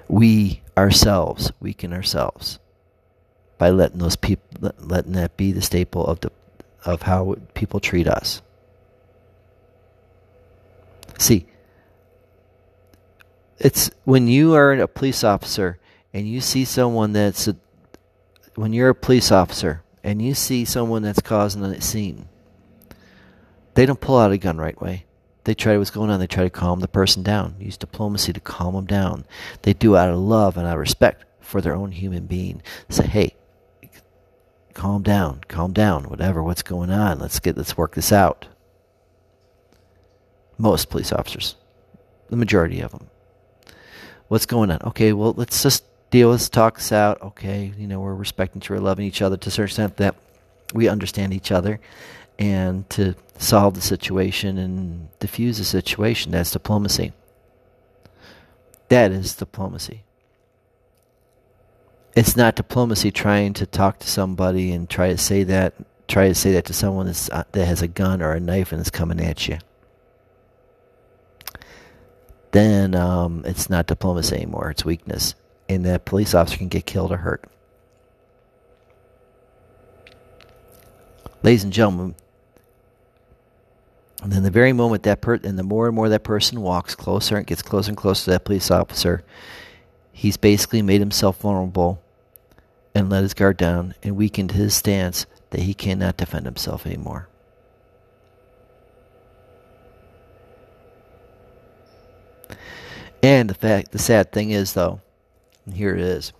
we 0.07 0.63
ourselves 0.79 1.51
weaken 1.59 1.93
ourselves 1.93 2.59
by 3.57 3.69
letting 3.69 3.99
those 3.99 4.15
people 4.15 4.71
letting 4.79 5.11
that 5.13 5.35
be 5.35 5.51
the 5.51 5.61
staple 5.61 6.05
of 6.05 6.21
the 6.21 6.31
of 6.85 7.01
how 7.03 7.35
people 7.53 7.79
treat 7.79 8.07
us. 8.07 8.41
See, 11.17 11.45
it's 13.57 13.91
when 14.05 14.29
you 14.29 14.55
are 14.55 14.71
a 14.73 14.87
police 14.87 15.23
officer 15.23 15.77
and 16.13 16.27
you 16.27 16.39
see 16.39 16.63
someone 16.63 17.11
that's 17.11 17.49
a, 17.49 17.57
when 18.55 18.71
you're 18.71 18.89
a 18.89 18.95
police 18.95 19.31
officer 19.31 19.83
and 20.01 20.21
you 20.21 20.33
see 20.33 20.63
someone 20.63 21.01
that's 21.01 21.19
causing 21.19 21.61
a 21.63 21.81
scene, 21.81 22.29
they 23.73 23.85
don't 23.85 23.99
pull 23.99 24.17
out 24.17 24.31
a 24.31 24.37
gun 24.37 24.57
right 24.57 24.79
away. 24.79 25.05
They 25.45 25.53
try 25.53 25.77
what's 25.77 25.89
going 25.89 26.09
on. 26.09 26.19
They 26.19 26.27
try 26.27 26.43
to 26.43 26.49
calm 26.49 26.79
the 26.79 26.87
person 26.87 27.23
down. 27.23 27.55
Use 27.59 27.77
diplomacy 27.77 28.33
to 28.33 28.39
calm 28.39 28.75
them 28.75 28.85
down. 28.85 29.25
They 29.61 29.73
do 29.73 29.95
out 29.95 30.09
of 30.09 30.19
love 30.19 30.57
and 30.57 30.67
out 30.67 30.73
of 30.73 30.79
respect 30.79 31.25
for 31.39 31.61
their 31.61 31.75
own 31.75 31.91
human 31.91 32.25
being. 32.25 32.61
Say, 32.89 33.07
hey, 33.07 33.35
calm 34.73 35.01
down, 35.01 35.41
calm 35.47 35.73
down. 35.73 36.09
Whatever, 36.09 36.43
what's 36.43 36.61
going 36.61 36.89
on? 36.89 37.19
Let's 37.19 37.39
get 37.39 37.57
let's 37.57 37.77
work 37.77 37.95
this 37.95 38.11
out. 38.11 38.47
Most 40.57 40.89
police 40.89 41.11
officers, 41.13 41.55
the 42.29 42.35
majority 42.35 42.81
of 42.81 42.91
them. 42.91 43.09
What's 44.27 44.45
going 44.45 44.69
on? 44.69 44.81
Okay, 44.83 45.13
well, 45.13 45.33
let's 45.37 45.63
just 45.63 45.83
deal. 46.11 46.29
Let's 46.29 46.49
talk 46.49 46.75
this 46.75 46.91
out. 46.91 47.21
Okay, 47.21 47.73
you 47.77 47.87
know, 47.87 47.99
we're 47.99 48.13
respecting 48.13 48.61
other, 48.61 48.79
loving 48.79 49.05
each 49.05 49.21
other 49.21 49.37
to 49.37 49.47
a 49.47 49.51
certain 49.51 49.65
extent 49.65 49.97
that 49.97 50.15
we 50.73 50.87
understand 50.87 51.33
each 51.33 51.51
other, 51.51 51.79
and 52.37 52.89
to 52.91 53.15
solve 53.37 53.73
the 53.73 53.81
situation 53.81 54.57
and 54.57 55.09
diffuse 55.19 55.57
the 55.57 55.63
situation. 55.63 56.31
That's 56.31 56.51
diplomacy. 56.51 57.13
That 58.89 59.11
is 59.11 59.35
diplomacy. 59.35 60.03
It's 62.15 62.35
not 62.35 62.55
diplomacy 62.55 63.11
trying 63.11 63.53
to 63.53 63.65
talk 63.65 63.99
to 63.99 64.07
somebody 64.07 64.71
and 64.71 64.89
try 64.89 65.09
to 65.09 65.17
say 65.17 65.43
that 65.43 65.73
try 66.07 66.27
to 66.27 66.35
say 66.35 66.53
that 66.53 66.65
to 66.65 66.73
someone 66.73 67.07
uh, 67.07 67.43
that 67.51 67.65
has 67.65 67.81
a 67.81 67.87
gun 67.87 68.21
or 68.21 68.33
a 68.33 68.39
knife 68.39 68.71
and 68.71 68.81
is 68.81 68.89
coming 68.89 69.21
at 69.21 69.47
you. 69.47 69.59
Then 72.51 72.95
um, 72.95 73.43
it's 73.45 73.69
not 73.69 73.85
diplomacy 73.85 74.35
anymore. 74.35 74.71
It's 74.71 74.83
weakness, 74.83 75.35
and 75.69 75.85
that 75.85 76.05
police 76.05 76.33
officer 76.33 76.57
can 76.57 76.67
get 76.67 76.87
killed 76.87 77.11
or 77.11 77.17
hurt. 77.17 77.45
Ladies 81.41 81.63
and 81.63 81.71
gentlemen, 81.71 82.15
and 84.21 84.31
then 84.31 84.43
the 84.43 84.51
very 84.51 84.73
moment 84.73 85.03
that 85.03 85.21
per 85.21 85.35
and 85.35 85.57
the 85.57 85.63
more 85.63 85.87
and 85.87 85.95
more 85.95 86.09
that 86.09 86.23
person 86.23 86.61
walks 86.61 86.95
closer 86.95 87.37
and 87.37 87.47
gets 87.47 87.61
closer 87.61 87.91
and 87.91 87.97
closer 87.97 88.25
to 88.25 88.31
that 88.31 88.43
police 88.43 88.69
officer, 88.69 89.23
he's 90.11 90.35
basically 90.35 90.81
made 90.81 90.99
himself 90.99 91.39
vulnerable 91.39 92.01
and 92.93 93.09
let 93.09 93.23
his 93.23 93.33
guard 93.33 93.55
down 93.55 93.95
and 94.03 94.17
weakened 94.17 94.51
his 94.51 94.75
stance 94.75 95.25
that 95.51 95.61
he 95.61 95.73
cannot 95.73 96.17
defend 96.17 96.45
himself 96.45 96.85
anymore. 96.85 97.29
And 103.23 103.49
the 103.49 103.53
fact 103.53 103.91
the 103.91 103.99
sad 103.99 104.33
thing 104.33 104.51
is 104.51 104.73
though, 104.73 104.99
here 105.73 105.95
it 105.95 106.01
is. 106.01 106.33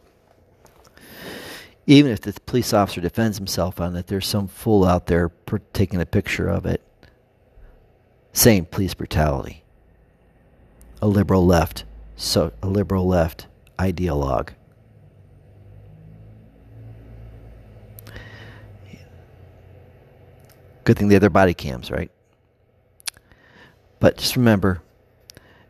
Even 1.90 2.12
if 2.12 2.22
the 2.22 2.34
police 2.46 2.72
officer 2.72 3.02
defends 3.02 3.40
himself 3.40 3.82
on 3.82 3.96
it, 3.96 4.06
there's 4.06 4.28
some 4.28 4.48
fool 4.48 4.86
out 4.86 5.08
there 5.08 5.32
taking 5.74 6.00
a 6.00 6.06
picture 6.06 6.48
of 6.48 6.68
it 6.68 6.84
saying 8.32 8.66
police 8.66 8.94
brutality. 8.94 9.64
A 11.02 11.08
liberal 11.08 11.44
left, 11.44 11.86
so 12.16 12.52
a 12.62 12.68
liberal 12.68 13.08
left 13.08 13.48
ideologue. 13.80 14.50
Good 20.84 20.96
thing 20.96 21.08
they 21.08 21.16
have 21.16 21.22
their 21.22 21.32
body 21.32 21.56
cams, 21.56 21.90
right? 21.90 22.12
But 24.00 24.18
just 24.18 24.36
remember, 24.36 24.84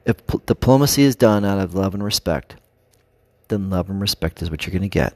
if 0.06 0.18
diplomacy 0.46 1.04
is 1.04 1.16
done 1.16 1.46
out 1.46 1.60
of 1.60 1.74
love 1.74 1.94
and 1.94 2.04
respect, 2.04 2.58
then 3.48 3.70
love 3.70 3.90
and 3.90 4.02
respect 4.02 4.42
is 4.42 4.52
what 4.52 4.66
you're 4.66 4.74
going 4.74 4.82
to 4.82 4.90
get. 4.90 5.16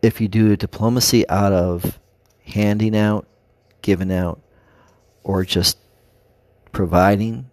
If 0.00 0.20
you 0.20 0.28
do 0.28 0.56
diplomacy 0.56 1.28
out 1.28 1.52
of 1.52 1.98
handing 2.44 2.96
out 2.96 3.26
giving 3.82 4.12
out 4.12 4.40
or 5.22 5.44
just 5.44 5.78
providing 6.72 7.48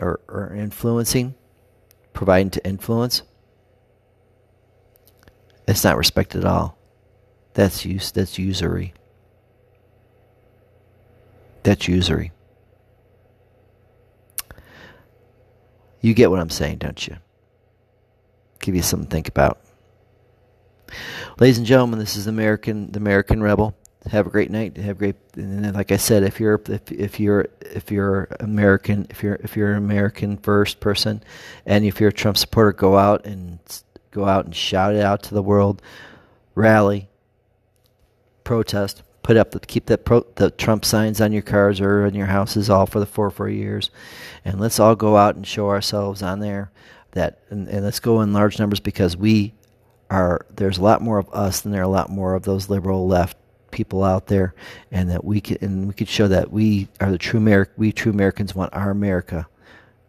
or, 0.00 0.20
or 0.28 0.54
influencing, 0.54 1.34
providing 2.12 2.50
to 2.50 2.66
influence, 2.66 3.22
it's 5.68 5.84
not 5.84 5.96
respect 5.96 6.34
at 6.34 6.44
all. 6.44 6.76
That's 7.54 7.84
use 7.84 8.10
that's 8.10 8.38
usury. 8.38 8.94
That's 11.62 11.86
usury. 11.86 12.32
You 16.00 16.14
get 16.14 16.30
what 16.30 16.40
I'm 16.40 16.50
saying, 16.50 16.78
don't 16.78 17.06
you? 17.06 17.18
Give 18.58 18.74
you 18.74 18.82
something 18.82 19.06
to 19.06 19.12
think 19.12 19.28
about. 19.28 19.60
Ladies 21.38 21.58
and 21.58 21.66
gentlemen, 21.66 21.98
this 21.98 22.16
is 22.16 22.26
American 22.26 22.92
the 22.92 22.98
American 22.98 23.42
Rebel. 23.42 23.76
Have 24.10 24.26
a 24.26 24.30
great 24.30 24.50
night. 24.50 24.76
Have 24.78 24.96
a 24.96 24.98
great 24.98 25.16
and 25.36 25.74
like 25.74 25.92
I 25.92 25.96
said, 25.96 26.24
if 26.24 26.40
you're 26.40 26.60
if, 26.68 26.90
if 26.90 27.20
you're 27.20 27.46
if 27.60 27.90
you're 27.90 28.28
American, 28.40 29.06
if 29.10 29.22
you're 29.22 29.36
if 29.36 29.56
you're 29.56 29.72
an 29.72 29.78
American 29.78 30.36
first 30.38 30.80
person, 30.80 31.22
and 31.66 31.84
if 31.84 32.00
you're 32.00 32.10
a 32.10 32.12
Trump 32.12 32.36
supporter, 32.36 32.72
go 32.72 32.96
out 32.96 33.26
and 33.26 33.58
go 34.10 34.26
out 34.26 34.44
and 34.44 34.54
shout 34.54 34.94
it 34.94 35.02
out 35.02 35.22
to 35.24 35.34
the 35.34 35.42
world. 35.42 35.80
Rally, 36.54 37.08
protest, 38.44 39.02
put 39.22 39.36
up 39.36 39.52
the 39.52 39.60
keep 39.60 39.86
that 39.86 40.04
pro, 40.04 40.26
the 40.34 40.50
Trump 40.50 40.84
signs 40.84 41.20
on 41.20 41.32
your 41.32 41.42
cars 41.42 41.80
or 41.80 42.04
in 42.04 42.14
your 42.14 42.26
houses 42.26 42.68
all 42.68 42.86
for 42.86 43.00
the 43.00 43.06
four 43.06 43.30
four 43.30 43.48
years, 43.48 43.90
and 44.44 44.60
let's 44.60 44.80
all 44.80 44.96
go 44.96 45.16
out 45.16 45.36
and 45.36 45.46
show 45.46 45.70
ourselves 45.70 46.22
on 46.22 46.40
there. 46.40 46.70
That 47.12 47.40
and, 47.50 47.68
and 47.68 47.84
let's 47.84 48.00
go 48.00 48.20
in 48.20 48.32
large 48.32 48.58
numbers 48.58 48.80
because 48.80 49.16
we 49.16 49.54
are 50.12 50.44
there's 50.54 50.76
a 50.76 50.82
lot 50.82 51.00
more 51.00 51.18
of 51.18 51.28
us 51.32 51.62
than 51.62 51.72
there 51.72 51.80
are 51.80 51.84
a 51.84 51.88
lot 51.88 52.10
more 52.10 52.34
of 52.34 52.42
those 52.42 52.68
liberal 52.68 53.08
left 53.08 53.36
people 53.70 54.04
out 54.04 54.26
there, 54.26 54.54
and 54.90 55.10
that 55.10 55.24
we 55.24 55.40
can 55.40 55.56
and 55.62 55.88
we 55.88 55.94
could 55.94 56.08
show 56.08 56.28
that 56.28 56.52
we 56.52 56.88
are 57.00 57.10
the 57.10 57.18
true 57.18 57.40
America. 57.40 57.72
We 57.78 57.92
true 57.92 58.12
Americans 58.12 58.54
want 58.54 58.74
our 58.74 58.90
America 58.90 59.48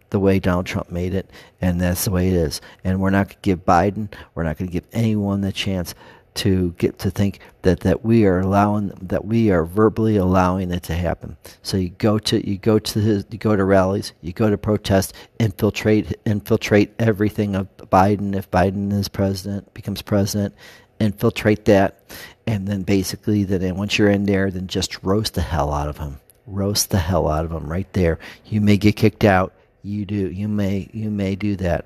the 0.10 0.20
way 0.20 0.40
Donald 0.40 0.66
Trump 0.66 0.92
made 0.92 1.14
it, 1.14 1.30
and 1.62 1.80
that's 1.80 2.06
the 2.06 2.12
way 2.12 2.28
it 2.28 2.34
is. 2.34 2.62
And 2.84 3.00
we're 3.00 3.10
not 3.10 3.28
going 3.28 3.36
to 3.36 3.42
give 3.42 3.66
Biden, 3.66 4.14
we're 4.36 4.44
not 4.44 4.58
going 4.58 4.68
to 4.68 4.74
give 4.74 4.88
anyone 4.92 5.42
the 5.42 5.54
chance 5.54 5.96
to 6.36 6.72
get 6.78 7.00
to 7.00 7.12
think 7.12 7.40
that 7.62 7.82
that 7.82 8.04
we 8.04 8.26
are 8.26 8.40
allowing 8.40 8.88
that 9.02 9.26
we 9.26 9.52
are 9.52 9.64
verbally 9.64 10.18
allowing 10.18 10.72
it 10.72 10.84
to 10.84 10.94
happen. 10.94 11.38
So 11.62 11.78
you 11.78 11.90
go 11.90 12.20
to 12.20 12.50
you 12.50 12.58
go 12.58 12.80
to 12.80 13.24
you 13.30 13.38
go 13.38 13.56
to 13.56 13.64
rallies, 13.64 14.14
you 14.22 14.34
go 14.34 14.50
to 14.50 14.58
protest, 14.58 15.14
infiltrate 15.40 16.16
infiltrate 16.26 16.94
everything 17.00 17.56
of 17.56 17.68
Biden 17.78 18.36
if 18.36 18.50
Biden 18.50 18.92
is 18.94 19.08
president 19.08 19.74
becomes 19.74 20.02
president, 20.02 20.56
infiltrate 21.00 21.66
that, 21.66 22.00
and 22.48 22.68
then 22.68 22.84
basically 22.84 23.44
then 23.44 23.76
once 23.76 23.98
you're 23.98 24.10
in 24.10 24.26
there, 24.26 24.50
then 24.50 24.68
just 24.68 25.04
roast 25.04 25.36
the 25.36 25.42
hell 25.42 25.74
out 25.74 25.90
of 25.90 25.98
him, 25.98 26.20
roast 26.48 26.90
the 26.90 27.00
hell 27.00 27.28
out 27.28 27.46
of 27.46 27.52
him 27.52 27.68
right 27.68 27.92
there. 27.94 28.20
You 28.46 28.62
may 28.62 28.78
get 28.78 28.96
kicked 28.96 29.24
out. 29.24 29.54
You 29.84 30.06
do. 30.06 30.32
You 30.32 30.48
may 30.48 30.90
you 30.94 31.10
may 31.10 31.36
do 31.36 31.56
that 31.58 31.86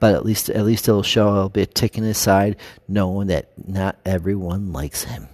but 0.00 0.14
at 0.14 0.24
least 0.24 0.48
at 0.50 0.64
least 0.64 0.88
it'll 0.88 1.02
show 1.02 1.36
a 1.36 1.48
bit 1.48 1.74
ticking 1.74 2.04
his 2.04 2.18
side, 2.18 2.56
knowing 2.86 3.28
that 3.28 3.50
not 3.66 3.98
everyone 4.04 4.72
likes 4.72 5.04
him. 5.04 5.28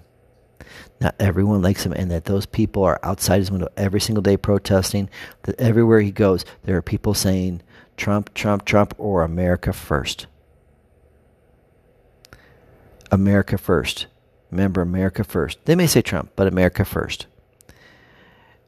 Not 1.01 1.15
everyone 1.19 1.61
likes 1.61 1.85
him, 1.85 1.93
and 1.93 2.11
that 2.11 2.25
those 2.25 2.47
people 2.47 2.83
are 2.85 3.01
outside 3.03 3.39
his 3.39 3.51
window 3.51 3.69
every 3.77 4.01
single 4.01 4.23
day 4.23 4.37
protesting. 4.37 5.11
That 5.43 5.61
everywhere 5.61 6.01
he 6.01 6.13
goes, 6.13 6.45
there 6.63 6.77
are 6.77 6.83
people 6.83 7.15
saying 7.15 7.63
Trump, 7.97 8.33
Trump, 8.35 8.65
Trump, 8.65 8.95
or 8.97 9.23
America 9.23 9.73
first. 9.73 10.27
America 13.11 13.59
first. 13.59 14.07
Remember, 14.51 14.81
America 14.81 15.25
first. 15.25 15.65
They 15.65 15.75
may 15.75 15.87
say 15.87 16.01
Trump, 16.01 16.33
but 16.37 16.47
America 16.47 16.85
first. 16.85 17.27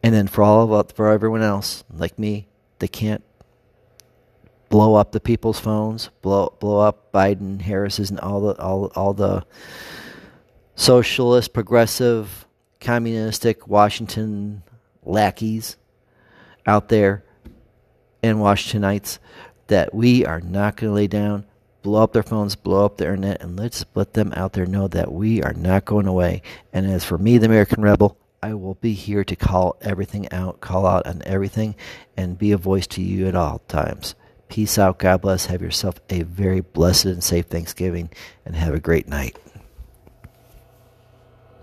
And 0.03 0.15
then 0.15 0.27
for 0.27 0.43
all 0.43 0.73
of 0.73 0.93
for 0.93 1.11
everyone 1.11 1.43
else, 1.43 1.85
like 1.91 2.19
me, 2.19 2.49
they 2.79 2.89
can't 2.89 3.25
blow 4.77 4.95
up 4.95 5.13
the 5.13 5.21
people's 5.21 5.59
phones, 5.59 6.11
blow 6.21 6.55
blow 6.61 6.81
up 6.81 7.11
Biden, 7.11 7.63
Harris's, 7.63 8.11
and 8.11 8.21
all 8.21 8.43
the 8.43 8.63
all 8.63 8.93
all 8.95 9.15
the 9.15 9.43
socialist, 10.75 11.55
progressive, 11.55 12.47
communistic 12.79 13.67
Washington 13.67 14.63
lackeys 15.03 15.79
out 16.67 16.91
there 16.91 17.25
in 18.23 18.37
Washingtonites 18.37 19.19
that 19.69 19.95
we 19.95 20.27
are 20.27 20.43
not 20.43 20.77
going 20.77 20.91
to 20.91 20.95
lay 20.95 21.07
down, 21.07 21.47
blow 21.81 22.03
up 22.03 22.13
their 22.13 22.23
phones, 22.23 22.55
blow 22.55 22.85
up 22.85 22.99
the 22.99 23.05
internet, 23.05 23.41
and 23.41 23.59
let's 23.59 23.83
let 23.95 24.13
them 24.13 24.31
out 24.37 24.53
there 24.53 24.67
know 24.67 24.89
that 24.89 25.11
we 25.11 25.43
are 25.43 25.55
not 25.55 25.87
going 25.87 26.07
away. 26.07 26.43
And 26.75 26.85
as 26.85 27.03
for 27.03 27.17
me, 27.17 27.39
the 27.39 27.47
American 27.47 27.83
rebel, 27.83 28.19
I 28.43 28.53
will 28.53 28.75
be 28.75 28.93
here 28.93 29.25
to 29.25 29.37
call 29.37 29.79
everything 29.81 30.31
out, 30.35 30.61
call 30.61 30.85
out 30.85 31.07
on 31.07 31.23
everything, 31.25 31.77
and 32.15 32.37
be 32.37 32.53
a 32.53 32.59
voice 32.59 32.87
to 32.89 33.01
you 33.01 33.27
at 33.27 33.35
all 33.35 33.61
times. 33.69 34.15
Peace 34.49 34.79
out. 34.79 34.99
God 34.99 35.23
bless. 35.23 35.47
Have 35.47 35.63
yourself 35.63 35.97
a 36.11 36.23
very 36.23 36.61
blessed 36.61 37.07
and 37.07 37.25
safe 37.25 37.47
Thanksgiving 37.47 38.11
and 38.45 38.55
have 38.57 38.75
a 38.75 38.81
great 38.81 39.09
night. 39.09 39.37